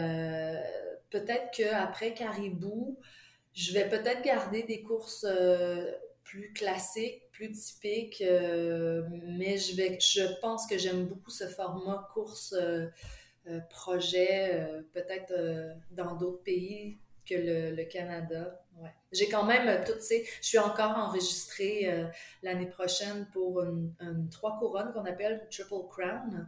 [1.11, 2.99] peut-être qu'après Caribou,
[3.53, 5.27] je vais peut-être garder des courses
[6.25, 12.07] plus classiques, plus typiques, euh, mais je, vais, je pense que j'aime beaucoup ce format
[12.13, 12.87] course euh,
[13.47, 15.33] euh, projet, peut-être
[15.91, 18.63] dans d'autres pays que le, Canada.
[18.77, 18.91] Ouais.
[19.13, 20.27] J'ai quand même toutes ces.
[20.43, 21.89] Je suis encore enregistrée
[22.43, 23.95] l'année prochaine pour une,
[24.31, 26.47] trois couronnes qu'on appelle Triple Crown.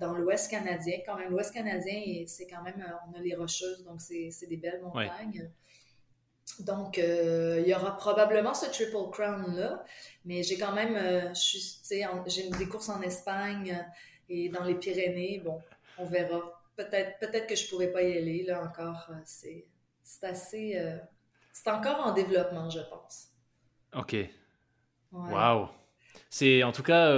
[0.00, 0.98] dans l'Ouest canadien.
[1.04, 4.82] Quand même, l'Ouest canadien, c'est quand même, on a les Rocheuses, donc c'est des belles
[4.82, 5.50] montagnes.
[6.60, 9.84] Donc, euh, il y aura probablement ce Triple Crown-là,
[10.24, 11.32] mais j'ai quand même, euh,
[12.26, 13.82] j'ai des courses en Espagne euh,
[14.28, 15.40] et dans les Pyrénées.
[15.44, 15.60] Bon,
[15.98, 16.62] on verra.
[16.76, 19.08] Peut-être peut que je pourrais pas y aller, là, encore.
[19.24, 19.66] C'est
[20.22, 20.82] assez...
[21.52, 23.28] c'est encore en développement, je pense.
[23.94, 24.16] OK.
[25.12, 25.68] Wow.
[26.30, 27.14] C'est, en tout cas,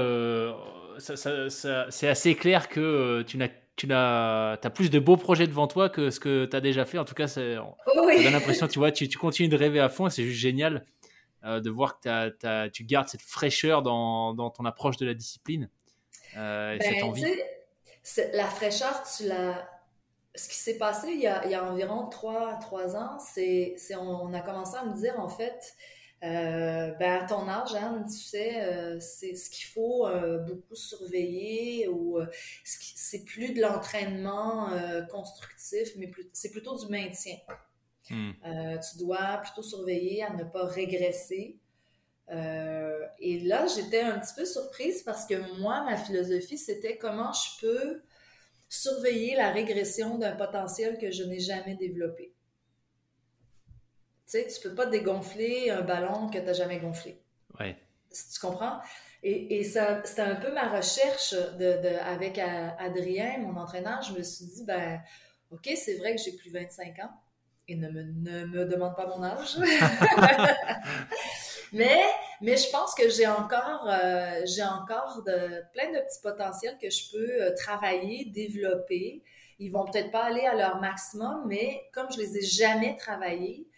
[0.99, 5.89] c'est assez clair que tu n'as tu as, as, plus de beaux projets devant toi
[5.89, 6.99] que ce que tu as déjà fait.
[6.99, 7.57] En tout cas, c'est,
[8.05, 8.23] oui.
[8.31, 10.85] l'impression, tu vois, tu, tu, continues de rêver à fond et c'est juste génial
[11.45, 15.69] euh, de voir que tu gardes cette fraîcheur dans, dans, ton approche de la discipline
[16.37, 17.25] euh, et cette ben, envie.
[18.33, 19.69] La fraîcheur, tu l'as.
[20.37, 23.77] Ce qui s'est passé il y, a, il y a environ 3, 3 ans, c'est
[23.97, 25.77] on, on a commencé à me dire en fait,
[26.25, 30.75] euh, ben à ton âge, Anne, tu sais, euh, c'est ce qu'il faut euh, beaucoup
[30.75, 32.19] surveiller ou
[32.65, 34.71] c'est plus de l'entraînement
[35.11, 37.37] constructif, mais c'est plutôt du maintien.
[38.11, 38.33] Hmm.
[38.43, 41.59] tu dois plutôt surveiller à ne pas régresser.
[42.31, 47.67] et là, j'étais un petit peu surprise parce que moi, ma philosophie, c'était comment je
[47.67, 48.03] peux
[48.69, 52.34] surveiller la régression d'un potentiel que je n'ai jamais développé.
[54.35, 57.23] Tu sais, tu peux pas dégonfler un ballon que tu n'as jamais gonflé.
[57.61, 57.77] Ouais.
[58.11, 58.81] Tu comprends?
[59.23, 64.03] Et, et ça, c'était un peu ma recherche de, de, avec Adrien, mon entraîneur.
[64.03, 65.01] Je me suis dit, ben,
[65.53, 67.13] OK, c'est vrai que j'ai plus 25 ans
[67.69, 69.57] et ne me, ne me demande pas mon âge.
[71.73, 72.03] mais,
[72.41, 76.91] mais je pense que j'ai encore, euh, j'ai encore de, plein de petits potentiels que
[76.91, 79.23] je peux euh, travailler, développer.
[79.61, 83.69] Ils vont peut-être pas aller à leur maximum, mais comme je les ai jamais travaillés,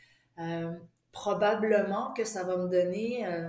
[1.17, 3.49] probablement que ça va me donner euh,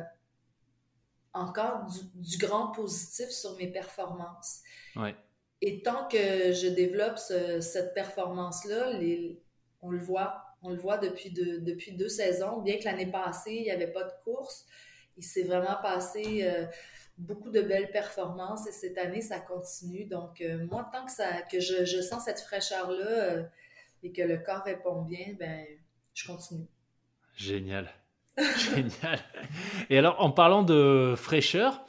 [1.34, 1.86] encore
[2.16, 4.62] du, grand positif sur mes performances.
[5.62, 8.94] Et tant que je développe cette performance-là,
[9.82, 13.64] on le voit, on le voit depuis, depuis deux saisons, bien que l'année passée, il
[13.64, 14.66] n'y avait pas de course,
[15.18, 16.66] il s'est vraiment passé euh,
[17.18, 20.06] beaucoup de belles performances et cette année, ça continue.
[20.06, 23.50] Donc, moi, tant que, ça, que je, je sens cette fraîcheur-là
[24.04, 25.66] et que le corps répond bien, ben,
[26.14, 26.68] je continue.
[27.38, 27.90] Génial.
[28.38, 29.20] Génial.
[29.90, 31.86] Et alors, en parlant de fraîcheur,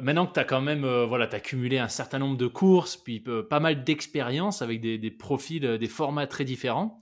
[0.00, 2.96] maintenant que tu as quand même euh, voilà, as cumulé un certain nombre de courses,
[2.96, 6.98] puis euh, pas mal d'expériences avec des, profils, euh, des formats très différents,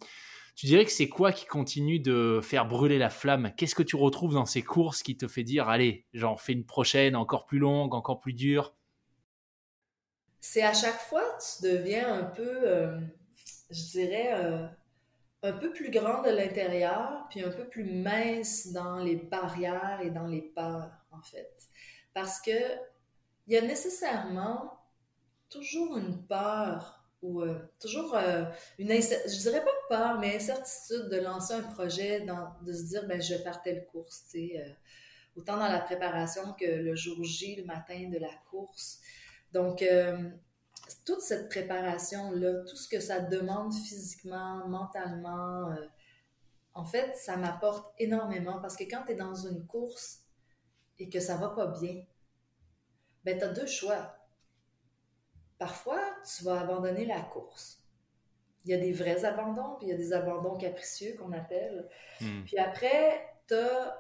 [0.56, 3.52] tu dirais que c'est quoi qui continue de faire brûler la flamme?
[3.56, 6.66] Qu'est-ce que tu retrouves dans ces courses qui te fait dire, allez, j'en fais une
[6.66, 8.74] prochaine encore plus longue, encore plus dure?
[10.40, 12.98] C'est à chaque fois, tu deviens un peu,
[13.70, 14.32] je dirais,
[15.42, 20.10] un peu plus grand de l'intérieur, puis un peu plus mince dans les barrières et
[20.10, 21.50] dans les peurs, en fait.
[22.12, 22.50] Parce que
[23.46, 24.78] il y a nécessairement
[25.48, 28.44] toujours une peur ou euh, toujours euh,
[28.78, 32.24] une je dirais pas peur, mais incertitude de lancer un projet,
[32.62, 34.70] de se dire ben je vais faire telle course, tu sais, euh,
[35.36, 39.00] autant dans la préparation que le jour J, le matin de la course.
[39.52, 39.84] Donc
[41.04, 45.86] toute cette préparation-là, tout ce que ça demande physiquement, mentalement, euh,
[46.74, 50.20] en fait, ça m'apporte énormément parce que quand tu es dans une course
[50.98, 52.04] et que ça va pas bien,
[53.24, 54.16] ben tu as deux choix.
[55.58, 57.82] Parfois, tu vas abandonner la course.
[58.64, 61.88] Il y a des vrais abandons, puis il y a des abandons capricieux qu'on appelle.
[62.20, 62.44] Hmm.
[62.44, 63.98] Puis après, tu as,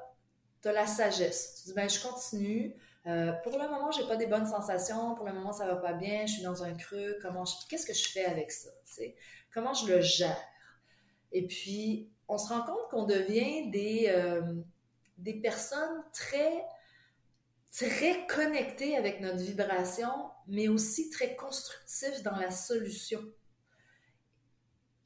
[0.64, 1.56] as, la sagesse.
[1.56, 2.76] Tu dis, ben, je continue,
[3.06, 5.14] euh, pour le moment, j'ai pas des bonnes sensations.
[5.14, 6.26] Pour le moment, ça va pas bien.
[6.26, 7.18] Je suis dans un creux.
[7.22, 8.70] Comment qu'est-ce que je fais avec ça
[9.52, 10.40] Comment je le gère?
[11.32, 14.42] Et puis, on se rend compte qu'on devient des, euh,
[15.18, 16.64] des personnes très,
[17.70, 23.20] très connectées avec notre vibration, mais aussi très constructives dans la solution.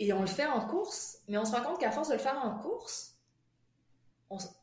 [0.01, 2.19] Et on le fait en course, mais on se rend compte qu'à force de le
[2.19, 3.15] faire en course,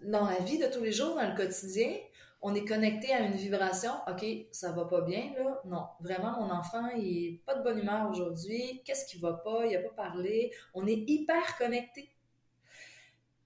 [0.01, 1.95] dans la vie de tous les jours, dans le quotidien,
[2.41, 3.91] on est connecté à une vibration.
[4.07, 5.61] OK, ça va pas bien, là.
[5.65, 8.81] Non, vraiment, mon enfant, il est pas de bonne humeur aujourd'hui.
[8.83, 9.65] Qu'est-ce qui va pas?
[9.67, 10.51] Il a pas parlé.
[10.73, 12.09] On est hyper connecté.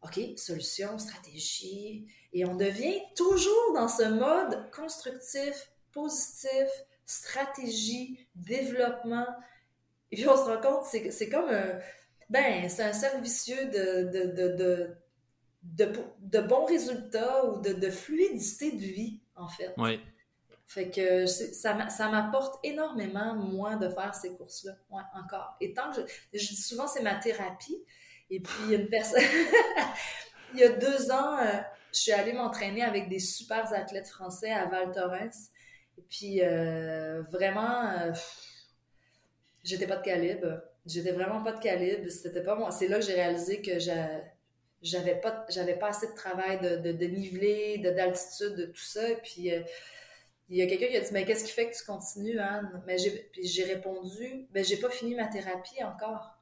[0.01, 2.07] OK, solution, stratégie.
[2.31, 6.69] Et on devient toujours dans ce mode constructif, positif,
[7.05, 9.27] stratégie, développement.
[10.11, 11.79] Et puis on se rend compte, c'est, comme un,
[12.29, 14.95] ben, c'est un cercle vicieux de,
[15.66, 19.74] bons résultats ou de, fluidité de vie, en fait.
[19.78, 19.99] Oui.
[20.68, 24.76] Fait que ça, ça m'apporte énormément, moi, de faire ces courses-là.
[24.89, 25.55] Ouais, encore.
[25.61, 26.01] Et tant que
[26.34, 27.84] je, je dis souvent, c'est ma thérapie.
[28.30, 29.22] Et puis, il y a une personne.
[30.53, 31.61] il y a deux ans, euh,
[31.93, 35.49] je suis allée m'entraîner avec des super athlètes français à Val Thorens.
[35.97, 38.11] Et puis, euh, vraiment, euh,
[39.63, 40.61] j'étais pas de calibre.
[40.86, 42.09] J'étais vraiment pas de calibre.
[42.09, 42.72] C'était pas moi.
[42.72, 43.80] C'est là que j'ai réalisé que
[44.82, 49.01] j'avais pas, j'avais pas assez de travail de, de, de niveler, d'altitude, de, tout ça.
[49.23, 49.51] Puis,
[50.49, 52.84] il y a quelqu'un qui a dit Mais qu'est-ce qui fait que tu continues, Anne?
[52.86, 56.38] Mais j'ai répondu Ben, j'ai pas fini ma thérapie encore.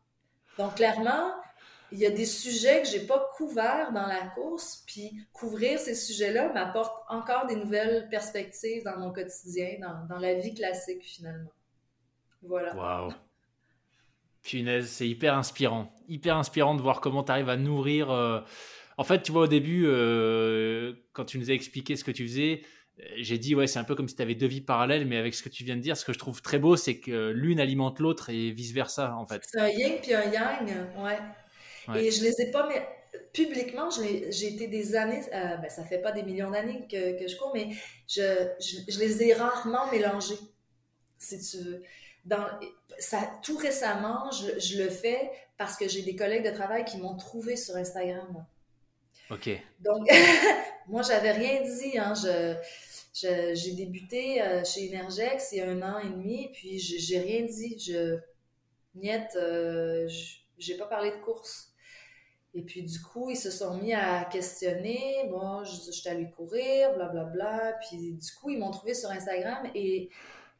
[0.57, 1.33] Donc, clairement,
[1.93, 5.95] il y a des sujets que j'ai pas couverts dans la course, puis couvrir ces
[5.95, 9.77] sujets-là m'apporte encore des nouvelles perspectives dans mon quotidien,
[10.09, 11.51] dans, la vie classique finalement.
[12.41, 13.09] Voilà.
[14.43, 15.93] Punaise, c'est hyper inspirant.
[16.07, 18.11] Hyper inspirant de voir comment tu arrives à nourrir.
[18.11, 18.41] Euh,
[18.97, 22.27] en fait, tu vois, au début, euh, quand tu nous as expliqué ce que tu
[22.27, 22.61] faisais,
[22.99, 25.17] euh, j'ai dit, ouais, c'est un peu comme si tu avais deux vies parallèles, mais
[25.17, 27.29] avec ce que tu viens de dire, ce que je trouve très beau, c'est que
[27.29, 29.41] l'une alimente l'autre et vice-versa, en fait.
[29.49, 31.99] C'est un yin puis un yang, ouais.
[31.99, 32.85] Et je les ai pas, mais
[33.33, 37.27] publiquement, j'ai été des années, euh, ben, ça fait pas des millions d'années que, que,
[37.27, 37.69] je cours, mais
[38.07, 38.21] je,
[38.59, 40.37] je, les ai rarement mélangés,
[41.17, 41.83] si tu veux.
[42.25, 42.45] Dans,
[42.99, 46.97] ça, tout récemment, je, je le fais parce que j'ai des collègues de travail qui
[46.97, 48.45] m'ont trouvé sur Instagram.
[49.29, 49.49] OK.
[49.79, 50.07] Donc,
[50.87, 51.97] moi, j'avais rien dit.
[51.97, 52.55] Hein, je,
[53.53, 57.43] j'ai débuté euh, chez Energex il y a un an et demi, puis j'ai rien
[57.43, 57.77] dit.
[57.79, 58.19] Je,
[58.95, 60.07] niette, euh,
[60.57, 61.69] j'ai pas parlé de course.
[62.55, 65.27] Et puis, du coup, ils se sont mis à questionner.
[65.29, 67.31] Bon, je, suis allée courir, blablabla.
[67.31, 67.73] Bla, bla.
[67.87, 70.09] Puis, du coup, ils m'ont trouvé sur Instagram et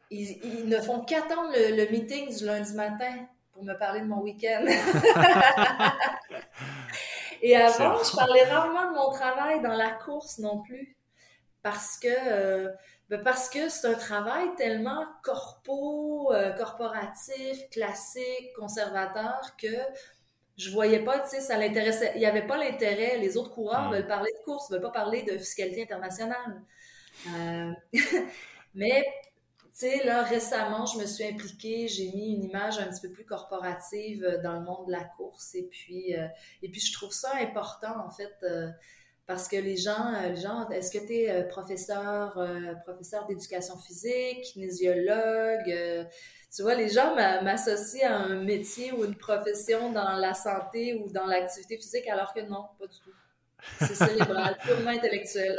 [0.09, 4.65] ils, ne font qu'attendre le, meeting du lundi matin pour me parler de mon week-end.
[7.41, 10.95] et avant, je parlais rarement de mon travail dans la course non plus.
[11.61, 12.69] Parce que, euh,
[13.09, 19.67] ben parce que c'est un travail tellement corpo, euh, corporatif, classique, conservateur que
[20.57, 22.11] je voyais pas, tu sais, ça l'intéressait.
[22.15, 23.17] Il n'y avait pas l'intérêt.
[23.17, 26.61] Les autres coureurs veulent parler de course, veulent pas parler de fiscalité internationale.
[27.27, 27.71] Euh,
[28.75, 29.03] mais,
[29.73, 33.09] tu sais, là, récemment, je me suis impliquée, j'ai mis une image un petit peu
[33.09, 35.55] plus corporative dans le monde de la course.
[35.55, 36.27] Et puis, euh,
[36.61, 38.69] et puis je trouve ça important, en fait, euh,
[39.25, 42.37] parce que les gens, les gens est-ce que tu es professeur,
[42.83, 46.07] professeur d'éducation physique, kinésiologue?
[46.55, 51.09] tu vois, les gens m'associent à un métier ou une profession dans la santé ou
[51.11, 53.13] dans l'activité physique, alors que non, pas du tout.
[53.79, 55.57] C'est cérébral, purement intellectuel.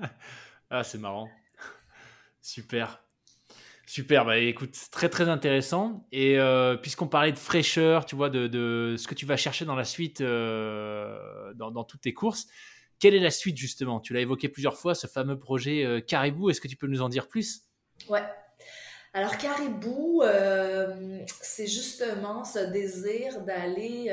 [0.70, 1.28] ah, c'est marrant.
[2.42, 3.05] Super.
[3.88, 6.08] Super, bah écoute, très très intéressant.
[6.10, 9.76] Et euh, puisqu'on parlait de fraîcheur, tu vois, de, ce que tu vas chercher dans
[9.76, 12.48] la suite, euh, dans, toutes tes courses,
[12.98, 14.00] quelle est la suite justement?
[14.00, 16.50] Tu l'as évoqué plusieurs fois, ce fameux projet euh, Caribou.
[16.50, 17.62] Est-ce que tu peux nous en dire plus?
[18.08, 18.24] Ouais,
[19.14, 20.22] alors, caribou,
[21.40, 24.10] c'est justement ce désir d'aller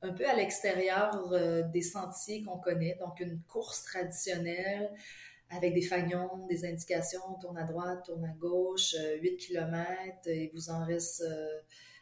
[0.00, 1.28] un peu à l'extérieur
[1.70, 4.90] des sentiers qu'on connaît, donc une course traditionnelle
[5.50, 9.86] avec des fagnons, des indications, tourne à droite, tourne à gauche, 8 km,
[10.26, 11.24] et vous en reste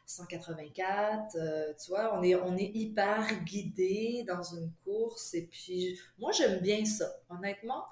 [0.06, 1.36] 184.
[1.82, 6.60] tu vois, on est, on est hyper guidé dans une course, et puis moi, j'aime
[6.60, 7.20] bien ça.
[7.28, 7.84] Honnêtement,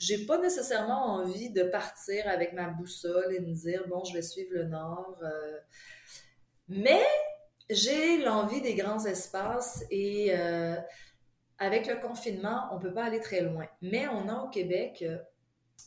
[0.00, 4.22] j'ai pas nécessairement envie de partir avec ma boussole et me dire bon, je vais
[4.22, 5.18] suivre le nord.
[5.22, 5.58] Euh.
[6.68, 7.04] mais
[7.68, 10.74] j'ai l'envie des grands espaces et euh,
[11.60, 13.68] avec le confinement, on peut pas aller très loin.
[13.82, 15.18] Mais on a au Québec euh,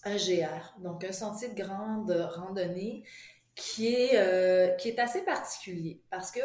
[0.05, 3.03] un GR, donc un sentier de grande randonnée
[3.55, 6.39] qui est, qui est assez particulier parce que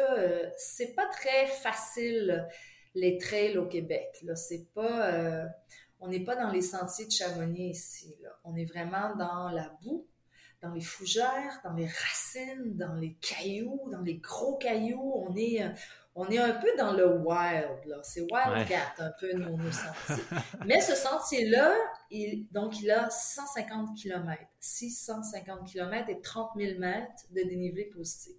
[0.57, 2.47] c'est pas très facile
[2.93, 4.19] les trails au Québec.
[4.21, 5.49] Là, c'est pas
[6.01, 8.15] on n'est pas dans les sentiers de Chamonix ici.
[8.43, 10.07] On est vraiment dans la boue,
[10.61, 15.13] dans les fougères, dans les racines, dans les cailloux, dans les gros cailloux.
[15.15, 15.69] On est, euh,
[16.15, 17.99] on est un peu dans le wild, là.
[18.03, 20.23] C'est wildcat, un peu nos, nos sentiers.
[20.65, 21.75] Mais ce sentier-là,
[22.11, 28.35] il, donc, il a 150 km, 650 km et 30 000 mètres de dénivelé positif.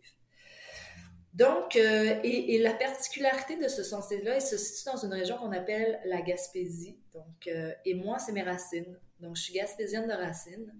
[1.32, 5.52] Donc, euh, et, la particularité de ce sentier-là, il se situe dans une région qu'on
[5.52, 6.98] appelle la Gaspésie.
[7.12, 8.98] Donc, euh, et moi, c'est mes racines.
[9.20, 10.72] Donc, je suis gaspésienne de racines.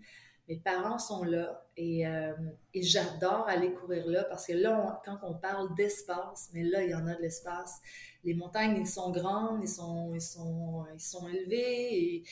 [0.50, 2.32] Mes parents sont là et, euh,
[2.74, 6.90] et j'adore aller courir là parce que là, quand on parle d'espace, mais là, il
[6.90, 7.78] y en a de l'espace.
[8.24, 12.24] Les montagnes, ils sont grandes, ils sont, ils sont, ils sont élevés et,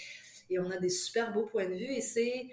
[0.51, 2.49] et on a des super beaux points de vue et c'est,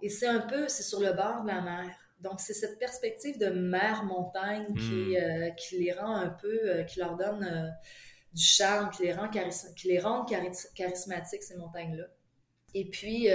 [0.00, 1.90] et c'est un peu, c'est sur le bord de la mer.
[2.20, 5.16] Donc, c'est cette perspective de mer-montagne qui, hmm.
[5.16, 7.74] euh, qui, les rend un peu, euh, qui leur donne
[8.32, 10.24] du charme, qui les rend, qui les rend
[10.76, 12.04] charismatiques, ces montagnes-là.
[12.74, 13.28] Et puis,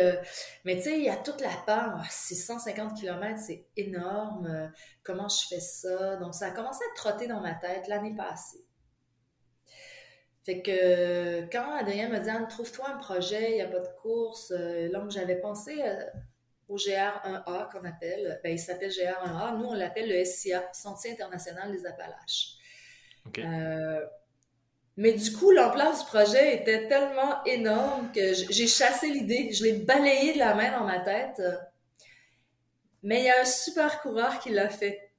[0.64, 4.72] mais tu sais, il y a toute la part, 650 km, c'est énorme.
[5.04, 6.16] comment je fais ça?
[6.18, 8.66] Donc, ça a commencé à trotter dans ma tête l'année passée.
[10.46, 14.54] Fait que quand Adrien me dit, trouve-toi un projet, il n'y a pas de course,
[14.94, 15.82] donc j'avais pensé
[16.68, 18.40] au GR1A qu'on appelle.
[18.44, 19.58] Ben, il s'appelle GR1A.
[19.58, 22.58] Nous, on l'appelle le SIA, Sentier international des Appalaches.
[23.38, 24.06] Euh,
[24.98, 29.52] mais du coup, l'ampleur du projet était tellement énorme que j'ai chassé l'idée.
[29.52, 31.42] Je l'ai balayé de la main dans ma tête.
[33.04, 35.12] Mais il y a un super coureur qui l'a fait.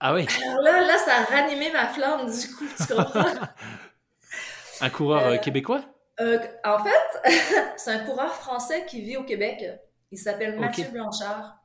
[0.00, 0.26] Ah oui?
[0.44, 3.24] Alors là, là, ça a ranimé ma flamme, du coup, tu comprends?
[4.80, 5.84] un coureur euh, québécois?
[6.20, 7.30] Euh, en fait,
[7.76, 9.64] c'est un coureur français qui vit au Québec.
[10.10, 11.58] Il s'appelle Mathieu Blanchard.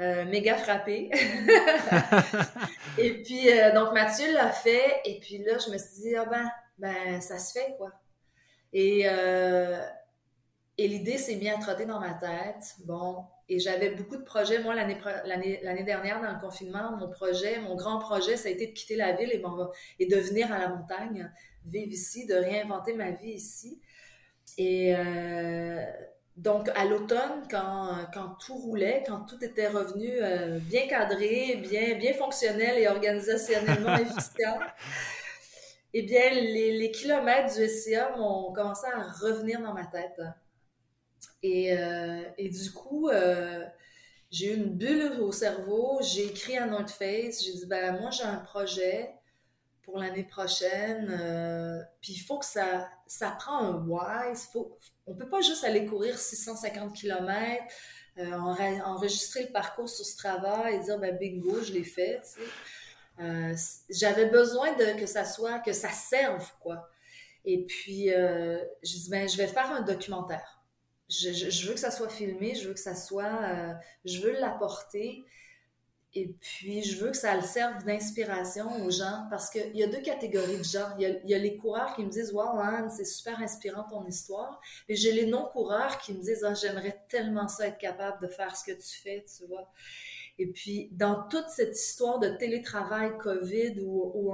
[0.00, 1.10] Euh, méga frappé.
[2.98, 5.00] et puis, euh, donc, Mathieu l'a fait.
[5.04, 6.48] Et puis là, je me suis dit, ah ben,
[6.78, 7.92] ben ça se fait, quoi.
[8.72, 9.84] Et, euh,
[10.76, 12.76] et l'idée s'est mise à trotter dans ma tête.
[12.84, 14.60] Bon, et j'avais beaucoup de projets.
[14.60, 18.72] Moi, l'année dernière, dans le confinement, mon projet, mon grand projet, ça a été de
[18.72, 19.68] quitter la ville et, bon,
[19.98, 21.30] et de venir à la montagne,
[21.64, 23.80] vivre ici, de réinventer ma vie ici.
[24.56, 24.94] Et
[26.38, 31.98] donc, à l'automne, quand, quand, tout roulait, quand tout était revenu euh, bien cadré, bien,
[31.98, 34.56] bien fonctionnel et organisationnellement efficient,
[35.94, 40.20] eh bien, les, kilomètres du SCA m'ont commencé à revenir dans ma tête.
[41.42, 43.64] Et, euh, du coup, euh,
[44.30, 48.10] j'ai eu une bulle au cerveau, j'ai écrit à North Face, j'ai dit, ben moi
[48.10, 49.14] j'ai un projet,
[49.82, 51.08] pour l'année prochaine.
[51.18, 54.48] Euh, puis il faut que ça, ça prend un wise.
[54.52, 57.64] Faut, on peut pas juste aller courir 650 km,
[58.18, 62.20] enregistrer le parcours sur Strava et dire ben bingo, je l'ai fait.
[63.20, 63.54] Euh,
[63.90, 66.88] j'avais besoin que ça soit, que ça serve quoi.
[67.44, 70.62] Et puis je dis ben je vais faire un documentaire.
[71.08, 75.24] Je, veux que ça soit filmé, je veux que ça soit, je veux l'apporter.
[76.14, 79.86] Et puis, je veux que ça le serve d'inspiration aux gens parce qu'il y a
[79.86, 80.88] deux catégories de gens.
[80.98, 84.58] Il y a, les coureurs qui me disent Wow, Anne, c'est super inspirant ton histoire.
[84.88, 88.56] Et j'ai les non-coureurs qui me disent ah, J'aimerais tellement ça être capable de faire
[88.56, 89.70] ce que tu fais, tu vois.
[90.38, 94.32] Et puis, dans toute cette histoire de télétravail COVID où,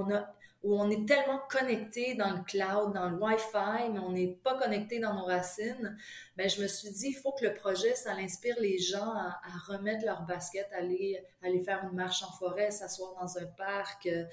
[0.63, 4.99] on est tellement connecté dans le cloud, dans le Wi-Fi, mais on n'est pas connecté
[4.99, 5.97] dans nos racines,
[6.37, 9.41] ben, je me suis dit, il faut que le projet, ça inspire les gens à,
[9.67, 14.25] remettre leur basket, aller, aller faire une marche en forêt, s'asseoir dans un parc, euh,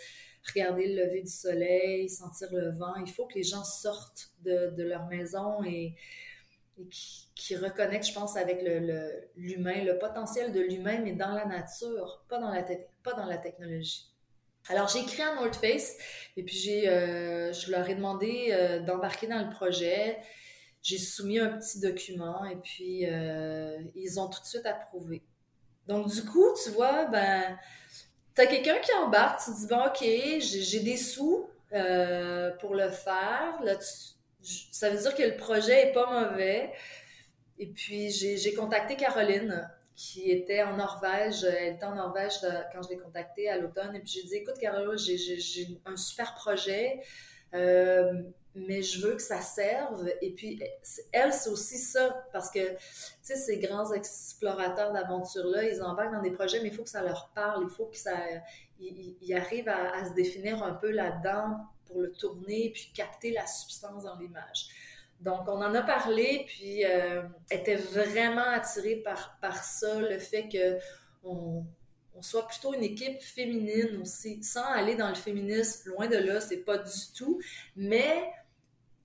[0.53, 2.95] regarder le lever du soleil, sentir le vent.
[2.95, 5.95] Il faut que les gens sortent de, de leur maison et,
[7.35, 8.61] qui, reconnectent, je pense, avec
[9.35, 12.49] l'humain, le, potentiel de l'humain, mais dans la nature, pas dans
[13.25, 14.09] la, technologie.
[14.69, 15.97] Alors, j'ai écrit à North Face
[16.37, 20.19] et puis j'ai, euh, je leur ai demandé euh, d'embarquer dans le projet.
[20.83, 25.23] J'ai soumis un petit document et puis euh, ils ont tout de suite approuvé.
[25.87, 27.57] Donc, du coup, tu vois, ben,
[28.35, 31.47] tu as quelqu'un qui embarque, tu dis, bon, OK, j'ai des sous
[32.59, 33.59] pour le faire.
[33.63, 33.75] Là,
[34.41, 36.71] ça veut dire que le projet est pas mauvais.
[37.59, 41.43] Et puis, j'ai contacté Caroline qui était en Norvège.
[41.43, 42.39] Elle était en Norvège
[42.73, 43.95] quand je l'ai contactée à l'automne.
[43.95, 47.01] Et puis j'ai dit, écoute, Caroline, j'ai un super projet,
[47.53, 48.11] euh,
[48.55, 50.09] mais je veux que ça serve.
[50.21, 50.59] Et puis
[51.11, 52.77] elle, c'est aussi ça, parce que, tu
[53.21, 57.03] sais, ces grands explorateurs d'aventure-là, ils embarquent dans des projets, mais il faut que ça
[57.03, 57.97] leur parle, il faut que
[59.35, 61.57] arrivent à, se définir un peu là-dedans
[61.91, 64.69] pour le tourner, puis capter la substance dans l'image.
[65.19, 67.21] Donc, on en a parlé, puis euh,
[67.51, 70.79] était vraiment attirée par, par ça, le fait que
[71.23, 71.63] on,
[72.21, 76.63] soit plutôt une équipe féminine aussi, sans aller dans le féminisme, loin de là, c'est
[76.63, 77.39] pas du tout,
[77.75, 78.31] mais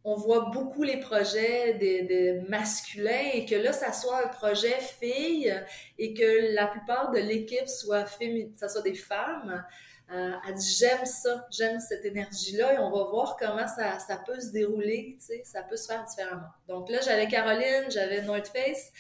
[0.05, 5.53] on voit beaucoup les projets des, masculins et que là, ça soit un projet fille
[5.99, 9.65] et que la plupart de l'équipe soit féminine, ça soit des femmes,
[10.13, 14.23] Euh, elle dit j'aime ça, j'aime cette énergie-là et on va voir comment ça, ça
[14.25, 16.47] peut se dérouler, tu sais, ça peut se faire différemment.
[16.69, 18.93] Donc là, j'avais Caroline, j'avais North Face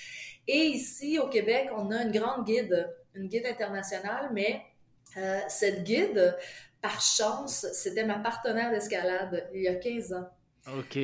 [0.48, 4.62] et ici au Québec, on a une grande guide, une guide internationale, mais
[5.16, 6.36] euh, cette guide,
[6.82, 10.28] par chance, c'était ma partenaire d'escalade il y a 15 ans.
[10.76, 10.98] OK.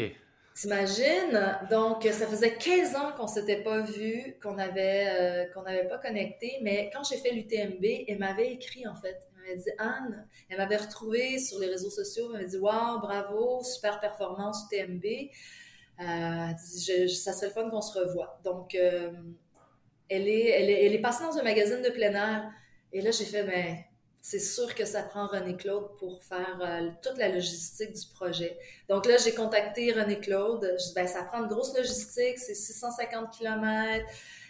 [0.55, 1.59] T'imagines?
[1.71, 5.99] Donc, ça faisait 15 ans qu'on s'était pas vu, qu'on avait, euh, qu'on n'avait pas
[5.99, 9.29] connecté, mais quand j'ai fait l'UTMB, elle m'avait écrit, en fait.
[9.43, 13.01] Elle m'avait dit, Anne, elle m'avait retrouvée sur les réseaux sociaux, elle m'avait dit, wow,
[13.01, 15.05] bravo, super performance UTMB.
[16.01, 18.41] Euh, ça serait le fun qu'on se revoie.
[18.45, 19.11] Donc, euh,
[20.09, 22.51] elle, est, elle, est, elle est passée dans un magazine de plein air.
[22.93, 23.77] Et là, j'ai fait, mais ben,
[24.21, 28.57] c'est sûr que ça prend René Claude pour faire euh, toute la logistique du projet.
[28.89, 30.77] Donc là, j'ai contacté René Claude.
[30.79, 34.07] Je dis, ben, ça prend une grosse logistique, c'est 650 km.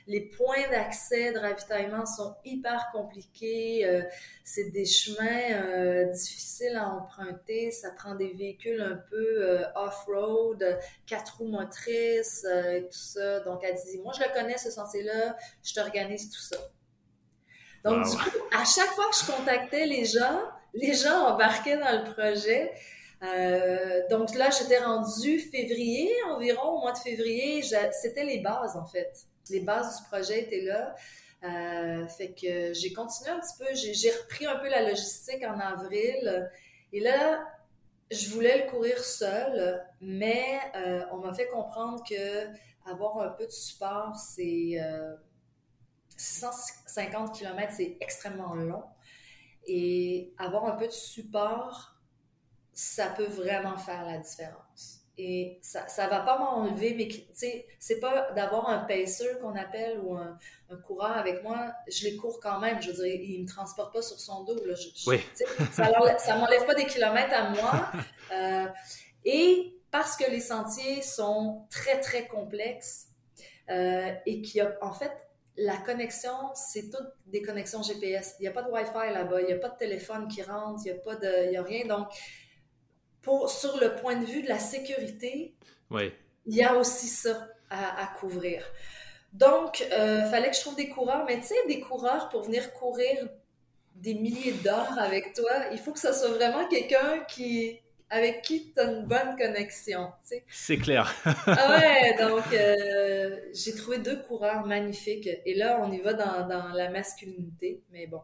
[0.07, 3.87] Les points d'accès de ravitaillement sont hyper compliqués.
[3.87, 4.03] Euh,
[4.45, 7.71] c'est des chemins euh, difficiles à emprunter.
[7.71, 13.41] Ça prend des véhicules un peu off-road, quatre roues motrices et tout ça.
[13.41, 15.37] Donc, elle dit, moi, je le connais, ce sentier-là.
[15.63, 16.59] Je t'organise tout ça.
[17.85, 20.41] Donc, du coup, à chaque fois que je contactais les gens,
[20.75, 22.73] les gens embarquaient dans le projet.
[23.23, 28.87] Euh, donc là, j'étais rendue février environ, au mois de février, c'était les bases en
[28.87, 29.27] fait.
[29.51, 30.95] Les bases du projet étaient là.
[31.45, 35.59] Euh, fait que j'ai continué un petit peu, j'ai repris un peu la logistique en
[35.59, 36.51] avril.
[36.93, 37.45] Et là,
[38.11, 42.47] je voulais le courir seul, mais euh, on m'a fait comprendre que
[42.88, 44.78] avoir un peu de support, c'est
[46.16, 48.84] 650 km, c'est extrêmement long.
[49.66, 51.97] Et avoir un peu de support,
[52.72, 55.02] ça peut vraiment faire la différence.
[55.19, 59.55] Et ça ne va pas m'enlever, mais tu sais, c'est pas d'avoir un pacer qu'on
[59.55, 60.39] appelle ou un,
[60.87, 61.71] coureur avec moi.
[61.87, 62.81] Je les cours quand même.
[62.81, 64.65] Je veux dire, il ne me transporte pas sur son dos.
[64.65, 64.75] Là.
[65.07, 65.21] oui.
[65.71, 67.93] ça ne m'enlève pas des kilomètres à moi.
[68.33, 68.67] Euh,
[69.27, 73.09] et parce que les sentiers sont très, très complexes
[73.69, 75.13] euh, et qu'il y a, en fait,
[75.57, 78.37] la connexion, c'est toutes des connexions GPS.
[78.39, 80.81] Il n'y a pas de Wi-Fi là-bas, il n'y a pas de téléphone qui rentre,
[80.85, 81.87] il n'y a, pas de, il y a rien.
[81.87, 82.09] Donc,
[83.23, 85.55] pour, sur le point de vue de la sécurité,
[85.91, 88.62] il y a aussi ça à, couvrir.
[89.33, 92.43] Donc, il euh, fallait que je trouve des coureurs, mais tu sais, des coureurs pour
[92.43, 93.29] venir courir
[93.95, 98.73] des milliers d'heures avec toi, il faut que ce soit vraiment quelqu'un qui, avec qui
[98.73, 100.12] tu as une bonne connexion.
[100.49, 101.14] C'est clair.
[101.25, 105.29] ah ouais, donc euh, j'ai trouvé deux coureurs magnifiques.
[105.47, 108.20] Et là, on y va dans, dans la masculinité, mais bon.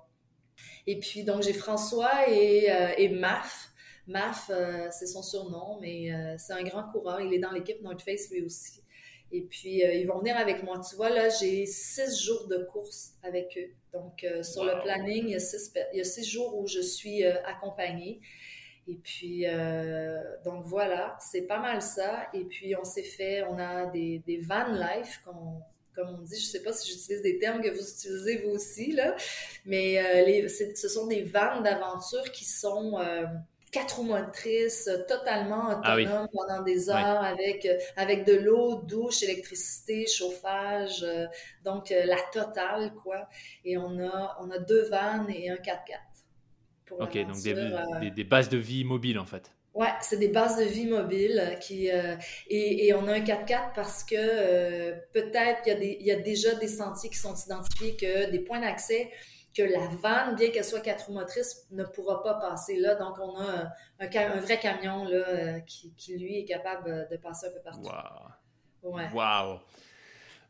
[0.86, 3.67] Et puis, donc, j'ai François et, euh, et Maf.
[4.09, 7.20] Maf, euh, c'est son surnom, mais c'est un grand coureur.
[7.20, 8.82] Il est dans l'équipe North Face lui aussi.
[9.30, 10.80] Et puis, ils vont venir avec moi.
[10.88, 13.70] Tu vois, là, j'ai six jours de course avec eux.
[13.92, 16.80] Donc, sur le planning, il y, a six, il y a six jours où je
[16.80, 18.20] suis accompagnée.
[18.88, 22.26] Et puis, euh, donc voilà, c'est pas mal ça.
[22.32, 26.40] Et puis, on s'est fait, on a des, des van life, comme on, dit.
[26.40, 29.14] Je sais pas si j'utilise des termes que vous utilisez vous aussi, là.
[29.66, 33.26] Mais euh, les, ce sont des vannes d'aventure qui sont euh,
[33.70, 40.06] quatre roues motrices, totalement ah autonomes pendant des heures avec, avec de l'eau, douche, électricité,
[40.06, 41.04] chauffage.
[41.64, 43.28] donc, la totale, quoi.
[43.64, 46.08] Et on a, on a deux vannes et un 4x4
[46.92, 49.52] ok, donc euh, des, des, bases de vie mobiles en fait.
[49.74, 52.16] Ouais, c'est des bases de vie mobiles qui euh,
[52.48, 56.54] et, et, on a un 4x4 parce que euh, peut-être qu'il y, y, a déjà
[56.54, 59.10] des sentiers qui sont identifiés que des points d'accès
[59.59, 62.94] que la vanne, bien qu'elle soit quatre roues motrices, ne pourra pas passer là.
[62.94, 67.48] Donc on a un, un, vrai camion là qui, qui, lui est capable de passer
[67.48, 67.88] un peu partout.
[68.82, 68.94] Wow.
[68.94, 69.09] Ouais.
[69.12, 69.59] Wow.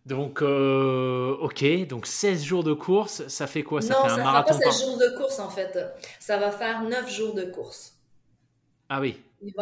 [0.06, 3.82] Donc, euh, ok, donc 16 jours de course, ça fait quoi?
[3.82, 5.78] Ça fait un ça marathon pas 16 jours de course en fait.
[6.18, 7.98] Ça va faire 9 jours de course.
[8.88, 9.22] Ah oui.
[9.42, 9.52] Il,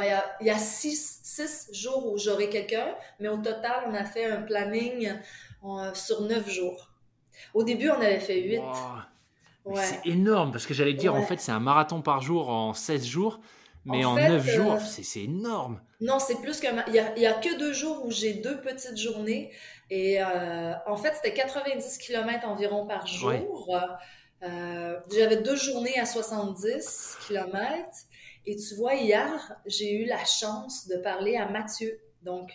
[0.40, 5.12] y a 6, jours où j'aurai quelqu'un, mais au total, on a fait un planning
[5.64, 6.90] euh, sur 9 jours.
[7.52, 8.60] Au début, on avait fait 8.
[9.66, 9.82] Ouais.
[9.82, 13.04] C'est énorme parce que j'allais dire, en fait, c'est un marathon par jour en 16
[13.04, 13.40] jours.
[13.84, 15.80] Mais en, 9 jours, euh, c'est énorme.
[16.00, 16.84] Non, c'est plus qu'un.
[16.88, 19.52] Il n'y a, a, que deux jours où j'ai deux petites journées.
[19.90, 23.78] Et euh, en fait, c'était 90 km environ par jour.
[24.42, 27.88] Euh, j'avais deux journées à 70 km.
[28.44, 32.50] Et tu vois, hier, j'ai eu la chance de parler à Mathieu, donc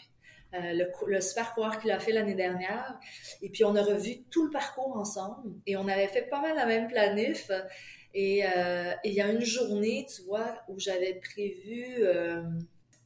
[0.54, 3.00] euh, le, le, super coureur qu'il a fait l'année dernière.
[3.42, 5.54] Et puis, on a revu tout le parcours ensemble.
[5.66, 7.52] Et on avait fait pas mal la même planif.
[8.14, 8.44] Et
[9.06, 12.04] il y a une journée, tu vois, où j'avais prévu,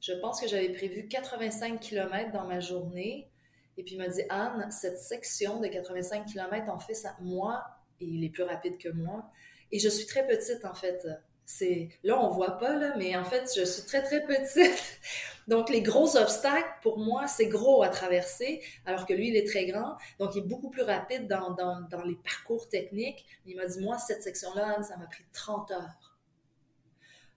[0.02, 3.30] je pense que j'avais prévu 85 km dans ma journée.
[3.78, 7.64] Et puis il m'a dit, Anne, cette section de 85 km, en fait, ça, moi,
[8.00, 9.30] il est plus rapide que moi.
[9.72, 11.06] Et je suis très petite, en fait.
[11.46, 15.00] C'est là on voit pas là, mais en fait je suis très très petite.
[15.48, 19.48] Donc les gros obstacles pour moi c'est gros à traverser, alors que lui il est
[19.48, 23.26] très grand, donc il est beaucoup plus rapide dans, dans, dans les parcours techniques.
[23.46, 26.16] Il m'a dit moi cette section là ça m'a pris 30 heures.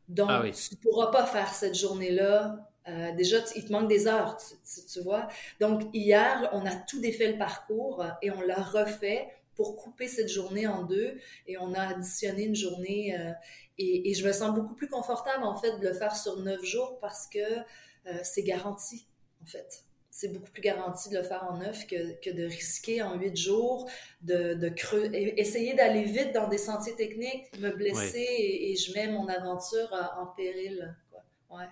[0.08, 2.64] Donc ah tu pourras pas faire cette journée là.
[2.88, 5.28] Euh, déjà, il te manque des heures, tu, tu, vois.
[5.60, 9.28] Donc, hier, on a tout défait le parcours et on l'a refait
[9.58, 13.32] pour couper cette journée en deux et on a additionné une journée euh,
[13.76, 16.98] et, je me sens beaucoup plus confortable en fait de le faire sur neuf jours
[17.00, 17.40] parce que
[18.08, 19.06] euh, c'est garanti
[19.42, 19.84] en fait.
[20.10, 23.36] C'est beaucoup plus garanti de le faire en neuf que, que de risquer en huit
[23.36, 23.88] jours,
[24.22, 29.06] de, de creux, essayer d'aller vite dans des sentiers techniques, me blesser et, je mets
[29.06, 30.96] mon aventure en péril.
[31.10, 31.22] Quoi.
[31.56, 31.68] Ouais.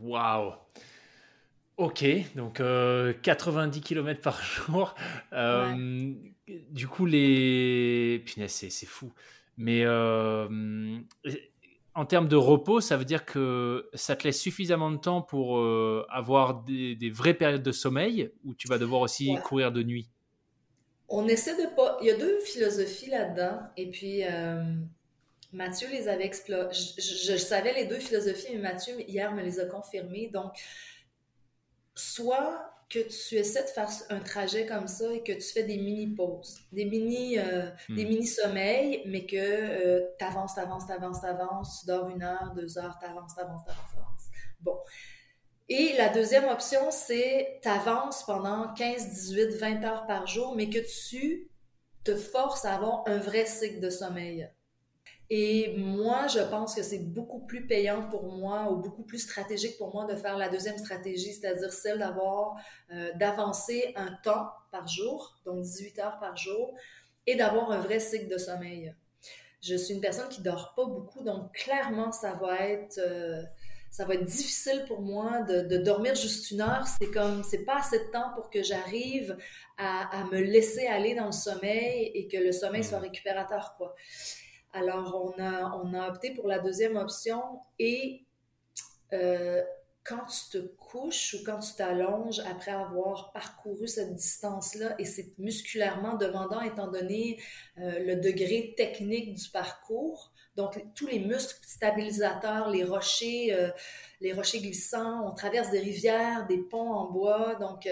[0.00, 0.54] Wow!
[1.76, 2.04] Ok,
[2.34, 2.62] donc
[3.22, 4.94] 90 km par jour.
[5.32, 6.14] Euh,
[6.70, 8.22] du coup, les.
[8.24, 9.12] Punaise, c'est fou.
[9.56, 10.48] Mais euh,
[11.98, 15.58] en termes de repos, ça veut dire que ça te laisse suffisamment de temps pour
[15.58, 20.08] euh, avoir des, vraies périodes de sommeil ou tu vas devoir aussi courir de nuit?
[21.08, 21.98] On essaie de pas.
[22.00, 23.62] Il y a deux philosophies là-dedans.
[23.76, 24.62] Et puis, euh,
[25.52, 26.72] Mathieu les avait explorées.
[26.72, 30.28] Je, je, savais les deux philosophies, mais Mathieu, hier, me les a confirmées.
[30.28, 30.52] Donc,
[31.96, 35.76] soit que tu essaies de faire un trajet comme ça et que tu fais des
[35.76, 37.96] mini-pauses, des mini, euh, hmm.
[37.96, 42.96] des mini-sommeils, mais que euh, tu avances, tu avances, tu dors une heure, deux heures,
[42.98, 44.30] tu avances, tu avances, tu avances,
[44.60, 44.78] Bon.
[45.68, 50.70] Et la deuxième option, c'est tu avances pendant 15, 18, 20 heures par jour, mais
[50.70, 50.78] que
[51.08, 51.50] tu
[52.04, 54.50] te forces à avoir un vrai cycle de sommeil.
[55.30, 59.76] Et moi, je pense que c'est beaucoup plus payant pour moi ou beaucoup plus stratégique
[59.76, 62.56] pour moi de faire la deuxième stratégie, c'est-à-dire celle d'avoir,
[62.92, 66.74] euh, d'avancer un temps par jour, donc 18 heures par jour,
[67.26, 68.94] et d'avoir un vrai cycle de sommeil.
[69.60, 73.42] Je suis une personne qui dort pas beaucoup, donc clairement, ça va être, euh,
[73.90, 76.86] ça va être difficile pour moi de, de dormir juste une heure.
[76.86, 79.36] C'est comme, c'est pas assez de temps pour que j'arrive
[79.76, 83.94] à, à, me laisser aller dans le sommeil et que le sommeil soit récupérateur, quoi.
[84.78, 87.42] Alors, on a, on a opté pour la deuxième option
[87.80, 88.24] et
[89.12, 89.60] euh,
[90.04, 95.36] quand tu te couches ou quand tu t'allonges après avoir parcouru cette distance-là, et c'est
[95.38, 97.40] musculairement demandant étant donné
[97.78, 103.70] euh, le degré technique du parcours, donc tous les muscles stabilisateurs, les rochers, euh,
[104.20, 107.88] les rochers glissants, on traverse des rivières, des ponts en bois, donc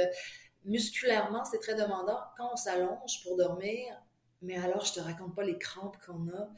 [0.65, 2.21] musculairement c'est très demandant.
[2.37, 4.01] Quand on s'allonge pour dormir,
[4.43, 6.49] mais alors, je te raconte pas les crampes qu'on a.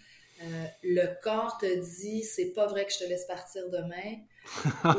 [0.42, 4.18] Euh, le corps te dit, c'est pas vrai que je te laisse partir demain.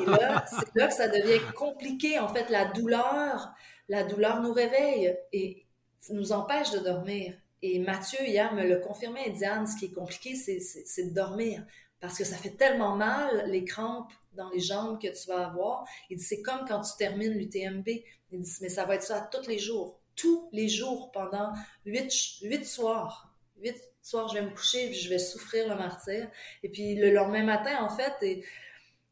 [0.01, 2.19] Et là, c'est là que ça devient compliqué.
[2.19, 3.53] En fait, la douleur,
[3.87, 5.65] la douleur nous réveille et
[6.09, 7.33] nous empêche de dormir.
[7.61, 9.29] Et Mathieu, hier, me le confirmait.
[9.31, 11.65] Diane, ce qui est compliqué, c'est de dormir.
[11.99, 15.85] Parce que ça fait tellement mal, les crampes dans les jambes que tu vas avoir.
[16.09, 17.87] Il dit, c'est comme quand tu termines l'UTMB.
[18.31, 21.53] Il dit, mais ça va être ça tous les jours tous les jours pendant
[21.85, 22.11] huit,
[22.41, 23.28] huit soirs.
[23.61, 26.29] Huit soirs, je vais me coucher et je vais souffrir le martyr.
[26.63, 28.45] Et puis le lendemain matin, en fait, et,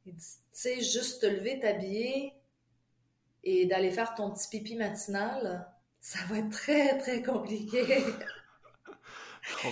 [0.06, 0.14] tu
[0.52, 2.34] sais, juste te lever, t'habiller
[3.44, 5.68] et d'aller faire ton petit pipi matinal,
[6.00, 7.82] ça va être très, très compliqué.
[9.66, 9.70] oh,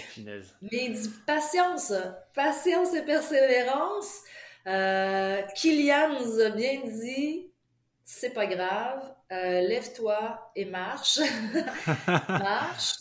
[0.62, 1.94] Mais il dit patience,
[2.34, 4.22] patience et persévérance.
[4.68, 7.52] Euh, Kylian nous a bien dit,
[8.04, 11.20] c'est pas grave, euh, lève-toi et marche.
[12.28, 12.94] marche.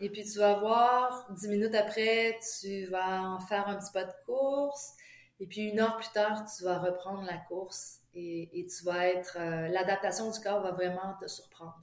[0.00, 4.04] Et puis tu vas voir, dix minutes après, tu vas en faire un petit pas
[4.04, 4.92] de course.
[5.40, 9.36] Et puis une heure plus tard, tu vas reprendre la course et, tu vas être...
[9.38, 11.82] Euh, l'adaptation du corps va vraiment te surprendre.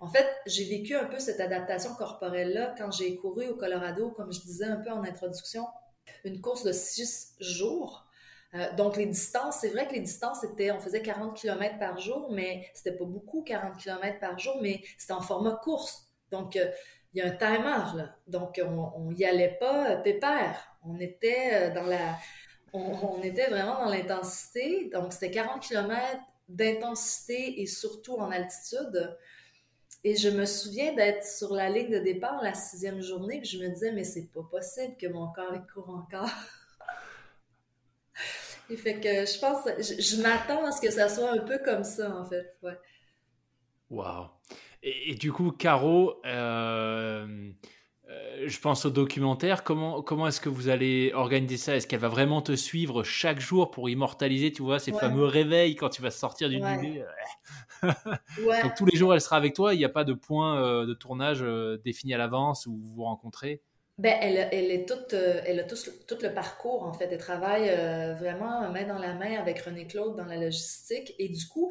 [0.00, 4.32] En fait, j'ai vécu un peu cette adaptation corporelle-là quand j'ai couru au Colorado, comme
[4.32, 5.66] je disais un peu en introduction,
[6.24, 8.06] une course de six jours
[8.54, 11.98] euh, donc, les distances, c'est vrai que les distances étaient, on faisait 40 km par
[11.98, 16.08] jour, mais c'était pas beaucoup, 40 km par jour, mais c'était en format course.
[16.30, 16.68] Donc, euh,
[17.12, 18.16] il y a un timer, là.
[18.26, 20.76] Donc, on n'y allait pas euh, pépère.
[20.84, 22.16] On était dans la...
[22.72, 24.88] On, était vraiment dans l'intensité.
[24.92, 29.16] Donc, c'était 40 km d'intensité et surtout en altitude.
[30.02, 33.58] Et je me souviens d'être sur la ligne de départ la sixième journée, puis je
[33.58, 36.30] me disais, mais c'est pas possible que mon corps court encore.
[38.70, 41.82] Et fait que je pense, je, m'attends à ce que ça soit un peu comme
[41.82, 42.56] ça, en fait.
[42.62, 42.78] Ouais.
[43.90, 44.28] Wow.
[44.82, 47.26] Et, du coup, Caro, euh,
[48.08, 49.62] euh, je pense au documentaire.
[49.62, 51.76] Comment, comment est-ce que vous allez organiser ça?
[51.76, 55.76] Est-ce qu'elle va vraiment te suivre chaque jour pour immortaliser, tu vois, ces fameux réveils
[55.76, 57.04] quand tu vas sortir du ouais.
[58.46, 58.62] ouais.
[58.62, 59.74] Donc tous les jours, elle sera avec toi.
[59.74, 61.44] Il n'y a pas de point euh, de tournage
[61.84, 63.60] défini à l'avance où vous vous rencontrez?
[63.98, 65.76] Ben, elle, elle est toute, elle a tout,
[66.08, 67.08] tout, le parcours, en fait.
[67.12, 67.68] Elle travaille
[68.18, 71.14] vraiment main dans la main avec René Claude dans la logistique.
[71.18, 71.70] Et du coup,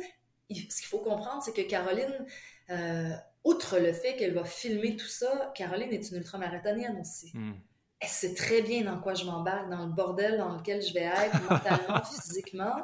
[0.52, 2.26] ce qu'il faut comprendre, c'est que Caroline,
[2.70, 3.12] euh,
[3.44, 7.32] outre le fait qu'elle va filmer tout ça, Caroline est une ultramarathonienne aussi.
[7.34, 7.54] Hmm.
[8.00, 11.02] Elle sait très bien dans quoi je m'embarque, dans le bordel dans lequel je vais
[11.02, 12.82] être, mentalement, physiquement.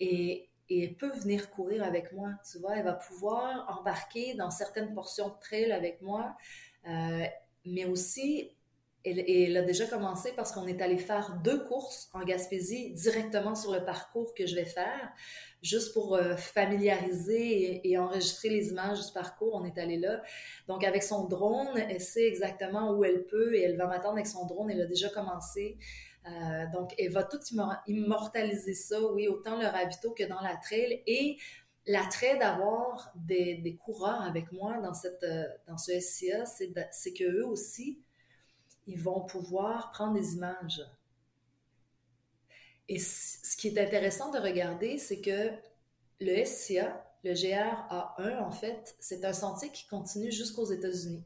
[0.00, 2.76] et, et elle peut venir courir avec moi, tu vois.
[2.76, 6.36] Elle va pouvoir embarquer dans certaines portions de trail avec moi
[7.64, 8.50] mais aussi,
[9.04, 13.72] elle, a déjà commencé parce qu'on est allé faire deux courses en Gaspésie directement sur
[13.72, 15.12] le parcours que je vais faire,
[15.62, 19.54] juste pour euh, familiariser et, enregistrer les images du parcours.
[19.54, 20.22] On est allé là.
[20.68, 24.26] Donc, avec son drone, elle sait exactement où elle peut et elle va m'attendre avec
[24.26, 24.70] son drone.
[24.70, 25.78] Elle a déjà commencé.
[26.26, 27.40] Euh, donc, elle va tout
[27.86, 31.02] immortaliser ça, oui, autant le ravito que dans la trail.
[31.06, 31.38] Et
[31.86, 34.92] l'attrait d'avoir des, coureurs avec moi dans,
[35.22, 37.98] euh, dans ce SCA, c'est qu'eux aussi,
[38.90, 40.82] ils vont pouvoir prendre des images.
[42.88, 45.50] Et ce qui est intéressant de regarder, c'est que
[46.20, 51.22] le SCA, le GRA1, en fait, c'est un sentier qui continue jusqu'aux États-Unis,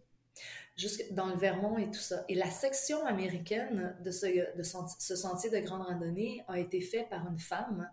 [0.77, 2.25] jusque dans le Vermont et tout ça.
[2.29, 7.39] Et la section américaine de ce, sentier de grande randonnée a été faite par une
[7.39, 7.89] femme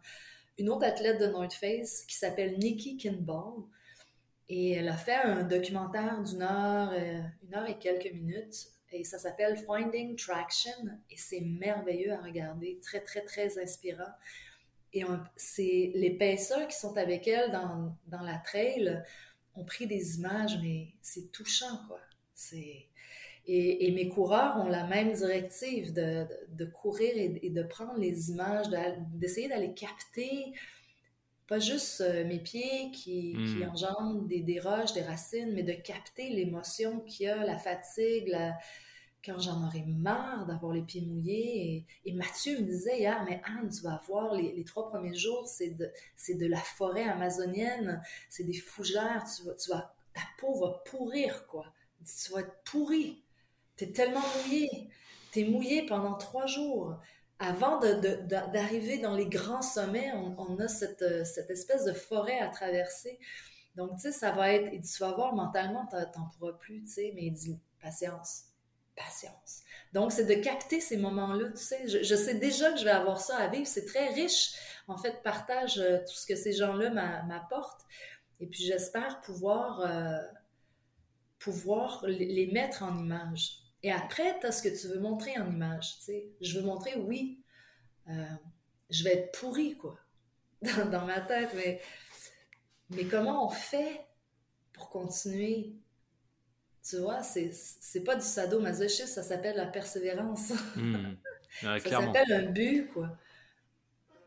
[0.58, 3.64] une autre athlète de North Face qui s'appelle Nikki Kinball.
[4.50, 8.68] Et elle a fait un documentaire d'une heure, euh, une heure et quelques minutes.
[8.92, 10.72] Et ça s'appelle Finding Traction.
[11.10, 14.12] Et c'est merveilleux à regarder, très, très, très inspirant.
[14.94, 15.04] Et
[15.38, 19.02] c'est les pêcheurs qui sont avec elle dans, dans la trail
[19.56, 22.00] ont pris des images, mais c'est touchant, quoi.
[22.34, 22.88] C'est
[23.48, 28.68] et, mes coureurs ont la même directive de, de, courir et, de prendre les images,
[29.14, 30.54] d'essayer d'aller capter
[31.52, 33.70] pas juste euh, mes pieds qui, qui hmm.
[33.74, 38.30] engendrent des, des, roches, des racines, mais de capter l'émotion qu'il y a, la fatigue,
[38.30, 38.58] la...
[39.26, 41.86] quand j'en aurais marre d'avoir les pieds mouillés.
[42.06, 45.46] Et, Mathieu me disait hier, mais Anne, tu vas voir les, les trois premiers jours,
[45.46, 45.92] c'est de,
[46.30, 51.48] de la forêt amazonienne, c'est des fougères, tu vas, tu vas, ta peau va pourrir,
[51.48, 51.66] quoi.
[52.00, 53.22] Tu vas être pourri.
[53.76, 54.88] T'es tellement mouillé.
[55.34, 56.96] T'es mouillé pendant trois jours.
[57.44, 63.18] Avant d'arriver dans les grands sommets, on, a cette, espèce de forêt à traverser.
[63.76, 64.72] Donc, tu sais, ça va être...
[64.72, 68.44] Et tu vas voir, mentalement, t'en pourras plus, tu sais, mais il dit, patience,
[68.96, 69.62] patience.
[69.92, 71.88] Donc, c'est de capter ces moments-là, tu sais.
[71.88, 73.66] Je, sais déjà que je vais avoir ça à vivre.
[73.66, 74.54] C'est très riche,
[74.88, 76.92] en fait, partage euh, tout ce que ces gens-là
[77.24, 77.82] m'apportent.
[78.40, 80.20] Et puis, j'espère pouvoir, euh,
[81.40, 83.61] pouvoir les mettre en image.
[83.84, 85.98] Et après, tu as ce que tu veux montrer en image.
[86.42, 87.40] Je veux montrer, oui,
[88.10, 88.26] euh,
[88.90, 89.98] je vais être pourri, quoi,
[90.92, 91.82] dans, ma tête, mais,
[92.92, 94.02] mais comment on fait
[94.74, 95.74] pour continuer?
[96.88, 100.54] Tu vois, c'est pas du sadomasochisme, ça s'appelle la persévérance.
[100.74, 101.18] Hmm.
[101.62, 103.10] ça s'appelle un but, quoi.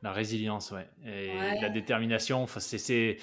[0.02, 0.86] La résilience, ouais.
[1.06, 3.16] Et la détermination, c'est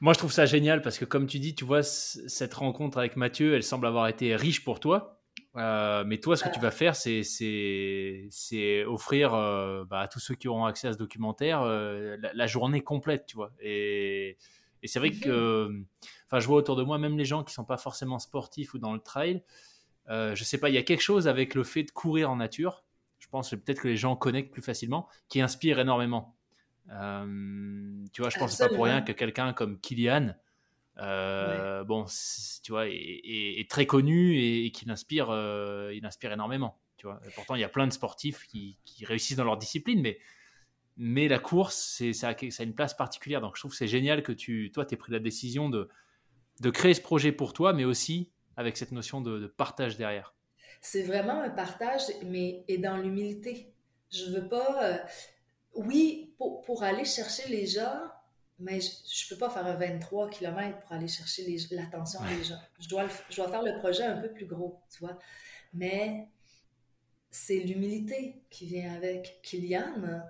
[0.00, 3.16] moi, je trouve ça génial parce que, comme tu dis, tu vois, cette rencontre avec
[3.16, 5.15] Mathieu, elle semble avoir été riche pour toi.
[5.56, 10.20] Euh, mais toi, ce que tu vas faire, c'est, c'est, offrir euh, bah, à tous
[10.20, 13.52] ceux qui auront accès à ce documentaire euh, la, journée complète, tu vois.
[13.60, 14.36] Et,
[14.82, 15.70] et c'est vrai que,
[16.26, 18.78] enfin, je vois autour de moi, même les gens qui sont pas forcément sportifs ou
[18.78, 19.42] dans le trail,
[20.08, 22.84] je sais pas, il y a quelque chose avec le fait de courir en nature.
[23.18, 26.36] Je pense peut-être que les gens connectent plus facilement, qui inspire énormément.
[26.86, 30.34] tu vois, je pense pas pour rien que quelqu'un comme Kylian,
[30.98, 32.06] euh, bon,
[32.62, 36.78] tu vois, est, très connu et, qui inspire, euh, il inspire énormément.
[36.96, 37.20] Tu vois.
[37.34, 40.18] pourtant, il y a plein de sportifs qui, réussissent dans leur discipline, mais,
[40.96, 43.40] mais la course, c'est, ça, a, une place particulière.
[43.40, 45.88] Donc, je trouve que c'est génial que tu, toi, aies pris la décision de,
[46.60, 50.34] de créer ce projet pour toi, mais aussi avec cette notion de, partage derrière.
[50.80, 53.72] C'est vraiment un partage, mais et dans l'humilité.
[54.10, 54.84] Je veux pas.
[54.84, 54.98] Euh,
[55.74, 58.00] oui, pour, pour aller chercher les gens,
[58.58, 62.58] mais je ne peux pas faire un 23 km pour aller chercher l'attention des gens.
[62.80, 65.18] Je dois, je dois faire le projet un peu plus gros, tu vois.
[65.74, 66.28] Mais
[67.30, 70.22] c'est l'humilité qui vient avec Kylian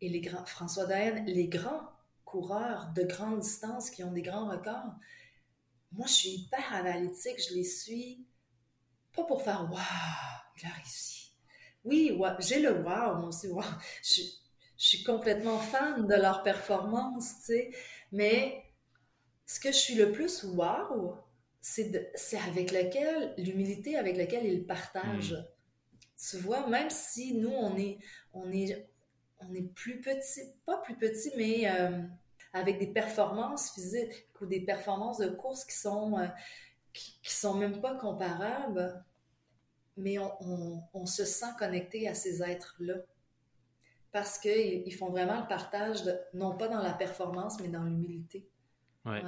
[0.00, 1.90] et les grands, François Dayan, les grands
[2.24, 4.94] coureurs de grande distance qui ont des grands records.
[5.92, 8.24] Moi, je suis hyper analytique, je les suis
[9.14, 11.32] pas pour faire waouh, il a réussi.
[11.84, 13.64] Oui, j'ai le waouh, moi aussi, waouh.
[14.02, 14.22] Je,
[14.82, 17.70] je suis complètement fan de leur performance, tu sais.
[18.10, 18.64] Mais
[19.46, 21.14] ce que je suis le plus wow,
[21.60, 22.10] c'est
[22.48, 25.34] avec lequel, l'humilité avec laquelle ils partagent.
[25.34, 25.46] Hmm.
[26.30, 27.98] Tu vois, même si nous, on est,
[28.32, 28.88] on est,
[29.38, 32.02] on est plus petit, pas plus petit, mais euh,
[32.52, 36.26] avec des performances physiques ou des performances de course qui sont, euh,
[36.92, 39.04] qui, qui, sont même pas comparables,
[39.96, 42.96] mais on, se sent connecté à ces êtres-là.
[44.12, 47.82] Parce qu'ils ils font vraiment le partage, de, non pas dans la performance, mais dans
[47.82, 48.46] l'humilité.
[49.04, 49.22] Ouais.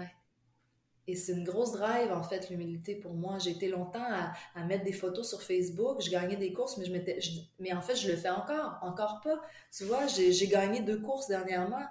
[1.07, 3.39] Et c'est une grosse drive, en fait, l'humilité pour moi.
[3.39, 4.07] J'ai été longtemps
[4.55, 6.01] à, mettre des photos sur Facebook.
[6.01, 7.19] Je gagnais des courses, mais, je mettais,
[7.59, 8.79] mais en fait, je le fais encore.
[8.81, 9.43] Encore pas.
[9.71, 11.85] Tu vois, j'ai gagné deux courses dernièrement.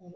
[0.00, 0.12] On,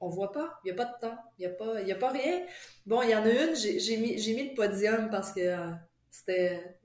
[0.00, 0.58] on voit pas.
[0.64, 1.18] Il n'y a pas de temps.
[1.38, 2.44] Il n'y a, pas, y a pas rien.
[2.86, 5.70] Bon, il y en a une, j'ai mis, mis le podium parce que euh,
[6.10, 6.77] c'était.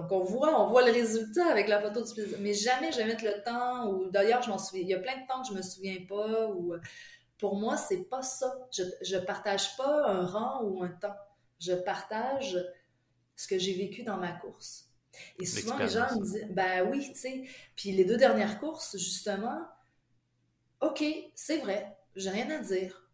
[0.00, 3.04] Donc, on voit, on voit le résultat avec la photo du Mais jamais je vais
[3.04, 3.90] mettre le temps.
[3.90, 4.82] Ou d'ailleurs, je m'en souviens.
[4.82, 6.48] Il y a plein de temps que je me souviens pas.
[6.50, 6.74] Ou
[7.38, 8.68] pour moi, c'est pas ça.
[8.72, 11.16] Je, je partage pas un rang ou un temps.
[11.60, 12.58] Je partage
[13.34, 14.88] ce que j'ai vécu dans ma course.
[15.38, 17.44] Et souvent, les gens me disent, ben oui, tu sais.
[17.76, 19.66] Puis les deux dernières courses, justement,
[20.80, 23.08] OK, c'est vrai, j'ai rien à dire.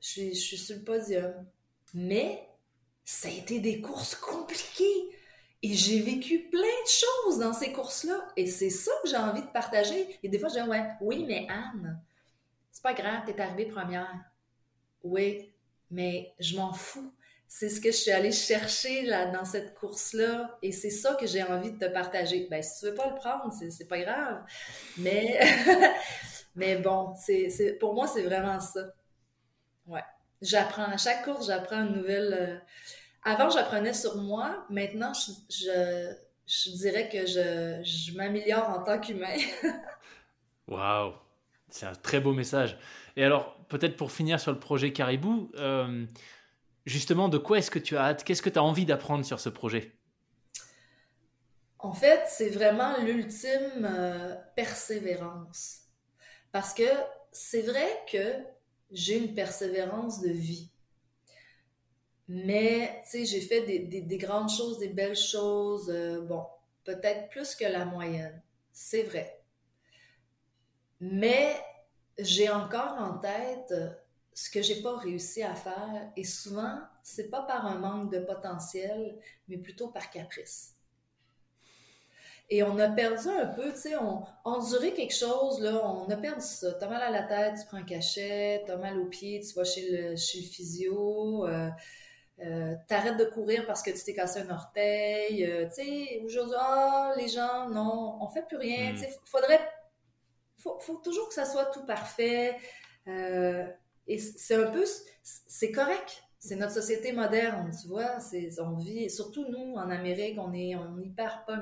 [0.00, 1.46] Je suis, je suis sur le podium.
[1.94, 2.48] Mais
[3.04, 5.10] ça a été des courses compliquées.
[5.62, 8.18] Et j'ai vécu plein de choses dans ces courses-là.
[8.36, 10.18] Et c'est ça que j'ai envie de partager.
[10.22, 12.00] Et des fois, je dis, ouais, oui, mais Anne,
[12.72, 14.12] c'est pas grave, t'es arrivée première.
[15.04, 15.52] Oui,
[15.90, 17.12] mais je m'en fous.
[17.46, 21.26] C'est ce que je suis allée chercher là, dans cette course-là et c'est ça que
[21.26, 22.48] j'ai envie de te partager.
[22.50, 24.42] Ben, si tu veux pas le prendre, c'est pas grave.
[24.96, 25.38] Mais,
[26.56, 27.14] mais bon,
[27.78, 28.94] pour moi, c'est vraiment ça.
[29.86, 30.02] Ouais.
[30.40, 32.32] J'apprends, à chaque course, j'apprends une nouvelle.
[32.32, 32.58] Euh,
[33.24, 34.66] avant, j'apprenais sur moi.
[34.70, 36.14] Maintenant, je, je,
[36.46, 39.36] je dirais que je, je m'améliore en tant qu'humain.
[40.68, 41.14] Waouh!
[41.68, 42.78] C'est un très beau message.
[43.16, 46.06] Et alors, peut-être pour finir sur le projet Caribou, euh,
[46.86, 48.24] justement, de quoi est-ce que tu as hâte?
[48.24, 49.92] Qu'est-ce que tu as envie d'apprendre sur ce projet?
[51.78, 55.80] En fait, c'est vraiment l'ultime euh, persévérance.
[56.52, 56.84] Parce que
[57.32, 58.34] c'est vrai que
[58.92, 60.71] j'ai une persévérance de vie.
[62.28, 66.44] Mais, tu sais, j'ai fait des, grandes choses, des belles choses, euh, bon,
[66.84, 68.42] peut-être plus que la moyenne.
[68.72, 69.42] C'est vrai.
[71.00, 71.56] Mais
[72.18, 73.74] j'ai encore en tête
[74.34, 78.20] ce que j'ai pas réussi à faire et souvent, c'est pas par un manque de
[78.20, 79.18] potentiel,
[79.48, 80.74] mais plutôt par caprice.
[82.48, 86.16] Et on a perdu un peu, tu sais, on, endurait quelque chose, là, on a
[86.16, 86.72] perdu ça.
[86.74, 89.64] T'as mal à la tête, tu prends un cachet, t'as mal aux pieds, tu vas
[89.64, 91.70] chez le, chez le physio, euh,
[92.44, 96.56] euh, t'arrêtes de courir parce que tu t'es cassé un orteil, euh, tu sais, aujourd'hui,
[96.58, 98.94] ah, les gens, non, on fait plus rien, hmm.
[98.94, 99.60] tu sais, faudrait
[100.58, 102.56] faut, faut toujours que ça soit tout parfait.
[103.08, 103.66] Euh,
[104.06, 104.84] et c'est un peu,
[105.22, 106.22] c'est correct.
[106.38, 108.18] C'est notre société moderne, tu vois.
[108.18, 111.60] C'est, on vit, surtout nous, en Amérique, on est, on hyper pas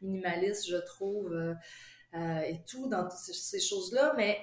[0.00, 1.56] minimaliste, je trouve,
[2.14, 4.14] et tout dans ces, ces choses-là.
[4.16, 4.38] Mais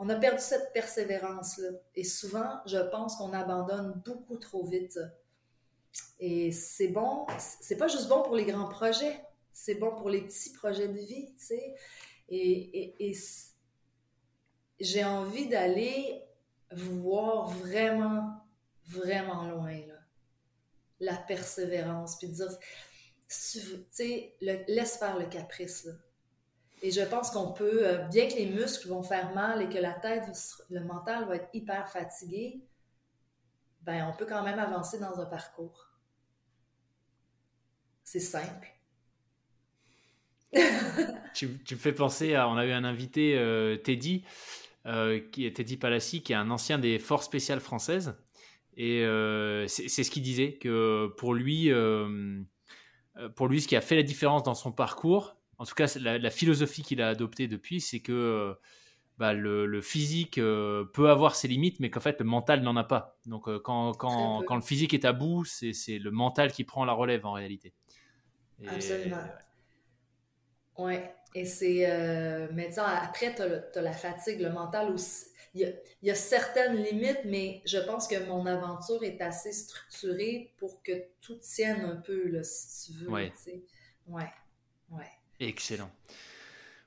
[0.00, 1.68] on a perdu cette persévérance-là.
[1.94, 4.98] Et souvent, je pense qu'on abandonne beaucoup trop vite.
[6.18, 9.20] Et c'est bon, c'est pas juste bon pour les grands projets,
[9.52, 11.74] c'est bon pour les petits projets de vie, tu sais.
[12.30, 13.12] Et,
[14.80, 16.22] j'ai envie d'aller
[16.72, 18.40] voir vraiment,
[18.86, 19.98] vraiment loin, là.
[21.00, 22.58] La persévérance, puis de dire,
[23.28, 25.86] tu sais, laisse faire le caprice.
[26.82, 29.78] Et je pense qu'on peut, euh, bien que les muscles vont faire mal et que
[29.78, 30.24] la tête,
[30.70, 32.60] le mental va être hyper fatigué,
[33.82, 35.90] ben on peut quand même avancer dans un parcours.
[38.02, 38.68] C'est simple.
[41.34, 42.48] tu, me fais penser à.
[42.48, 44.24] On a eu un invité, euh, Teddy,
[44.86, 48.16] euh, qui est Teddy Palassi, qui est un ancien des forces spéciales françaises.
[48.76, 49.00] Et
[49.68, 51.70] c'est ce qu'il disait, que pour lui,
[53.36, 56.30] pour lui, ce qui a fait la différence dans son parcours, en tout cas, la,
[56.30, 58.56] philosophie qu'il a adoptée depuis, c'est que
[59.18, 63.18] bah, le, physique peut avoir ses limites, mais qu'en fait, le mental n'en a pas.
[63.26, 66.92] Donc, quand, quand, quand, le physique est à bout, c'est le mental qui prend la
[66.94, 67.74] relève en réalité.
[68.66, 69.24] Absolument.
[70.78, 71.14] Ouais.
[71.34, 71.90] Et c'est.
[71.90, 75.26] Euh, mais après, tu as, la fatigue, le mental aussi.
[75.52, 80.80] Il y, a, certaines limites, mais je pense que mon aventure est assez structurée pour
[80.82, 83.10] que tout tienne un peu, là, si tu veux.
[83.10, 83.32] Ouais.
[84.06, 84.30] Ouais.
[84.90, 85.10] ouais.
[85.40, 85.90] Excellent.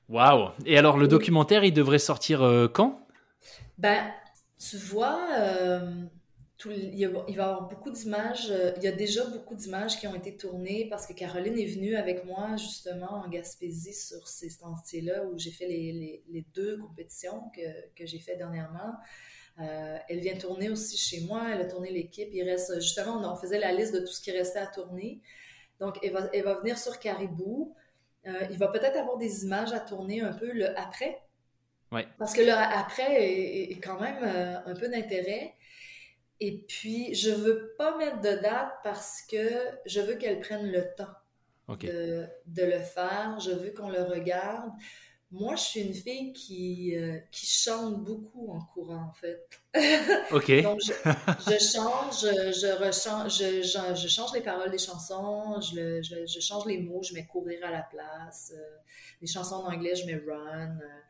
[0.08, 0.50] Waouh!
[0.64, 3.06] Et alors, le documentaire, il devrait sortir euh, quand?
[3.78, 4.12] Ben,
[4.58, 6.04] tu vois, euh,
[6.66, 8.50] il, va, y avoir beaucoup d'images.
[8.50, 11.66] Euh, il y a déjà beaucoup d'images qui ont été tournées parce que Caroline est
[11.66, 16.78] venue avec moi justement en Gaspésie sur ces sentiers-là où j'ai fait les, les, deux
[16.78, 17.60] compétitions que,
[17.96, 18.94] que j'ai fait dernièrement.
[19.60, 21.48] Euh, elle vient tourner aussi chez moi.
[21.52, 22.28] Elle a tourné l'équipe.
[22.32, 25.20] Il reste justement, on, faisait la liste de tout ce qui restait à tourner.
[25.80, 27.74] Donc, elle va, elle va venir sur Caribou.
[28.26, 31.22] Euh, il va peut-être avoir des images à tourner un peu le après.
[31.92, 32.06] Ouais.
[32.18, 34.24] Parce que le après est, est quand même
[34.66, 35.54] un peu d'intérêt.
[36.40, 39.48] Et puis, je veux pas mettre de date parce que
[39.86, 41.14] je veux qu'elle prenne le temps.
[41.68, 43.38] de, de, le faire.
[43.40, 44.72] Je veux qu'on le regarde.
[45.36, 49.48] Moi, je suis une fille qui, euh, qui chante beaucoup en courant, en fait.
[50.30, 50.62] OK.
[50.62, 56.66] Donc, je, je change, je, je, je, change les paroles des chansons, je, je, change
[56.66, 58.52] les mots, je mets courir à la place.
[58.54, 58.62] Euh,
[59.20, 60.78] les chansons en anglais, je mets run.
[60.78, 61.00] Euh.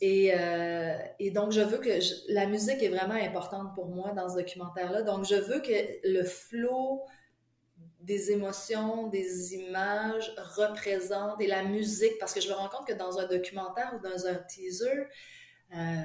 [0.00, 1.98] et, et, donc, je veux que
[2.28, 5.02] la musique est vraiment importante pour moi dans ce documentaire-là.
[5.02, 7.02] Donc, je veux que le flow
[8.02, 12.92] des émotions, des images représentent et la musique, parce que je me rends compte que
[12.92, 15.06] dans un documentaire ou dans un teaser,
[15.74, 16.02] euh,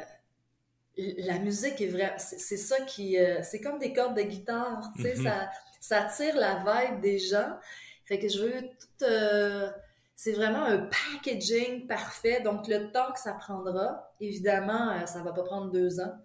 [0.96, 5.04] la musique est vraie, c'est ça qui, euh, c'est comme des cordes de guitare, tu
[5.04, 5.24] sais, mm-hmm.
[5.24, 5.50] ça,
[5.80, 7.58] ça tire la vibe des gens.
[8.06, 9.70] Fait que je veux tout, euh,
[10.16, 12.42] c'est vraiment un packaging parfait.
[12.42, 16.16] Donc le temps que ça prendra, évidemment, ça va pas prendre deux ans,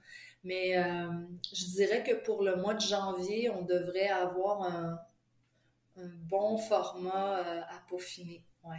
[0.44, 0.74] mais
[1.52, 4.98] je dirais que pour le mois de janvier, on devrait avoir un
[5.96, 8.44] un bon format euh, à peaufiner.
[8.64, 8.76] Ouais.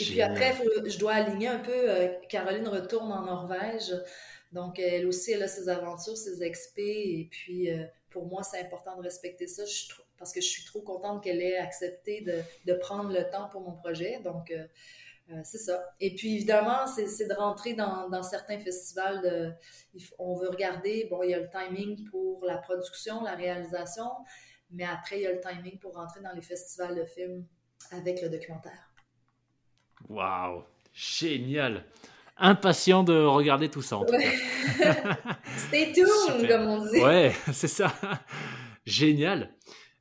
[0.00, 0.54] Et puis après,
[0.86, 1.72] je dois aligner un peu.
[1.74, 3.92] Euh, Caroline retourne en Norvège.
[4.52, 7.04] Donc, elle aussi, elle a ses aventures, ses expés.
[7.20, 9.64] Et puis, euh, pour moi, c'est important de respecter ça
[10.18, 13.62] parce que je suis trop contente qu'elle ait accepté de, de, prendre le temps pour
[13.62, 14.20] mon projet.
[14.20, 14.52] Donc,
[15.44, 15.88] c'est ça.
[16.00, 19.22] Et puis, évidemment, c'est de rentrer dans, dans, certains festivals.
[19.22, 19.52] De,
[20.18, 24.10] on veut regarder, bon, il y a le timing pour la production, la réalisation.
[24.72, 27.44] Mais après, il y a le timing pour rentrer dans les festivals de films
[27.90, 28.90] avec le documentaire.
[30.08, 30.62] Waouh!
[30.92, 31.84] Génial!
[32.36, 35.16] Impatient de regarder tout ça, en tout cas.
[35.56, 37.00] Stay tuned, comme on dit.
[37.00, 37.92] Ouais, c'est ça.
[38.86, 39.54] Génial.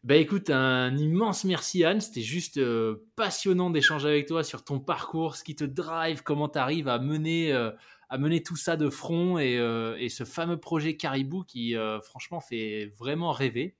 [0.03, 4.79] Bah écoute, un immense merci Anne, c'était juste euh, passionnant d'échanger avec toi sur ton
[4.79, 7.71] parcours, ce qui te drive, comment tu arrives à mener, euh,
[8.07, 12.39] à mener tout ça de front et, euh, et ce fameux projet Caribou qui franchement
[12.39, 13.75] fait vraiment rêver.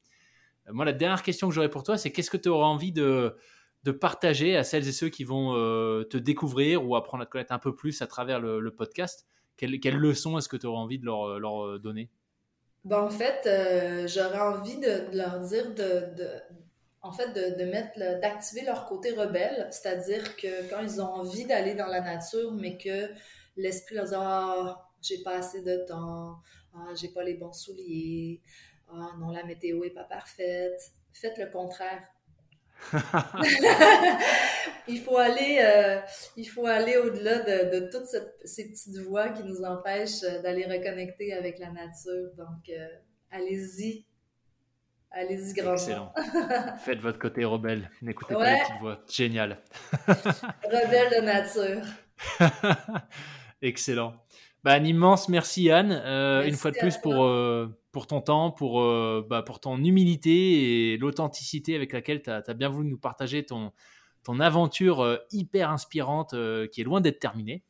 [0.71, 3.35] Moi, la dernière question que j'aurais pour toi, c'est qu'est-ce que tu auras envie de,
[3.99, 7.53] partager à celles et ceux qui vont euh, te découvrir ou apprendre à te connaître
[7.53, 9.25] un peu plus à travers le, podcast?
[9.57, 12.09] Quelles quelle leçons est-ce que tu auras envie de leur, leur donner?
[12.85, 16.03] Ben, En fait, euh, j'aurais envie de, leur dire de
[17.01, 21.73] en fait, de, mettre, d'activer leur côté rebelle, c'est-à-dire que quand ils ont envie d'aller
[21.73, 23.09] dans la nature, mais que
[23.55, 26.39] l'esprit leur dit ah, j'ai pas assez de temps,
[26.73, 28.41] ah, j'ai pas les bons souliers,
[28.91, 30.79] ah non, la météo est pas parfaite.
[31.13, 32.01] Faites le contraire.
[34.87, 35.99] il faut aller, euh,
[36.37, 38.07] il faut aller au-delà de, toutes
[38.45, 42.29] ces petites voix qui nous empêchent euh, d'aller reconnecter avec la nature.
[42.37, 42.87] Donc, euh,
[43.31, 44.05] allez-y.
[45.11, 45.73] Allez-y grandement.
[45.73, 46.13] Excellent.
[46.79, 47.89] Faites votre côté rebelle.
[48.01, 48.99] N'écoutez pas les petites voix.
[49.09, 49.57] Génial.
[50.07, 51.83] rebelle de nature.
[53.61, 54.13] Excellent.
[54.63, 55.91] Bah, un immense merci Anne,
[56.45, 57.15] une fois de plus pour,
[57.91, 62.53] pour ton temps, pour, euh, bah, pour ton humilité et l'authenticité avec laquelle tu as,
[62.53, 63.71] bien voulu nous partager ton,
[64.23, 67.63] ton aventure euh, hyper inspirante euh, qui est loin d'être terminée.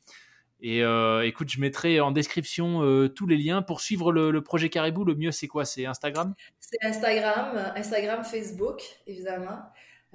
[0.62, 0.82] Et
[1.24, 2.82] écoute, je mettrai en description
[3.16, 5.06] tous les liens pour suivre le, projet Caribou.
[5.06, 5.64] Le mieux, c'est quoi?
[5.64, 6.36] C'est Instagram?
[6.60, 9.58] C'est Instagram, Instagram, Facebook, évidemment.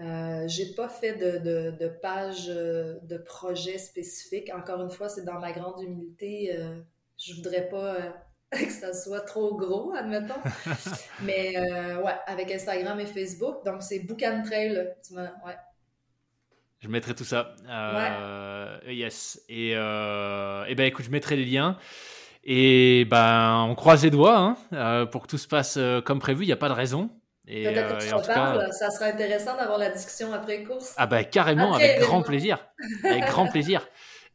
[0.00, 4.50] Euh, j'ai pas fait de, de, page de projet spécifique.
[4.54, 6.54] Encore une fois, c'est dans ma grande humilité.
[7.16, 8.14] je voudrais pas
[8.66, 10.34] que ça soit trop gros, admettons.
[11.22, 13.64] Mais euh, ouais, avec Instagram et Facebook.
[13.64, 14.94] Donc, c'est Book and Trail.
[15.12, 15.56] Ouais.
[16.84, 17.54] Je mettrai tout ça.
[17.66, 19.40] Euh, yes.
[19.48, 21.78] Et, euh, et ben écoute, je mettrai les liens.
[22.44, 26.44] Et ben, on croise les doigts hein, euh, pour que tout se passe comme prévu.
[26.44, 27.08] Il n'y a pas de raison.
[27.46, 28.70] Et, Peut-être que tu reparles.
[28.72, 30.94] Ça sera intéressant d'avoir la discussion après course.
[30.98, 32.58] Ah ben carrément, avec grand plaisir.
[33.02, 33.86] Avec grand plaisir.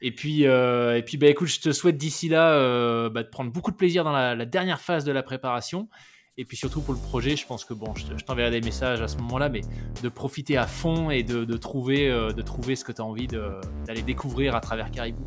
[0.02, 3.30] Et puis, euh, et puis bah, écoute, je te souhaite d'ici là euh, bah, de
[3.30, 5.90] prendre beaucoup de plaisir dans la, dernière phase de la préparation.
[6.38, 9.10] Et puis surtout pour le projet, je pense que bon, je t'enverrai des messages à
[9.10, 9.60] ce moment-là, mais
[10.02, 13.28] de profiter à fond et de, trouver, euh, de trouver ce que tu as envie
[13.28, 15.26] d'aller découvrir à travers Caribou.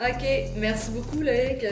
[0.00, 0.24] Ok,
[0.56, 1.66] merci beaucoup Loïc.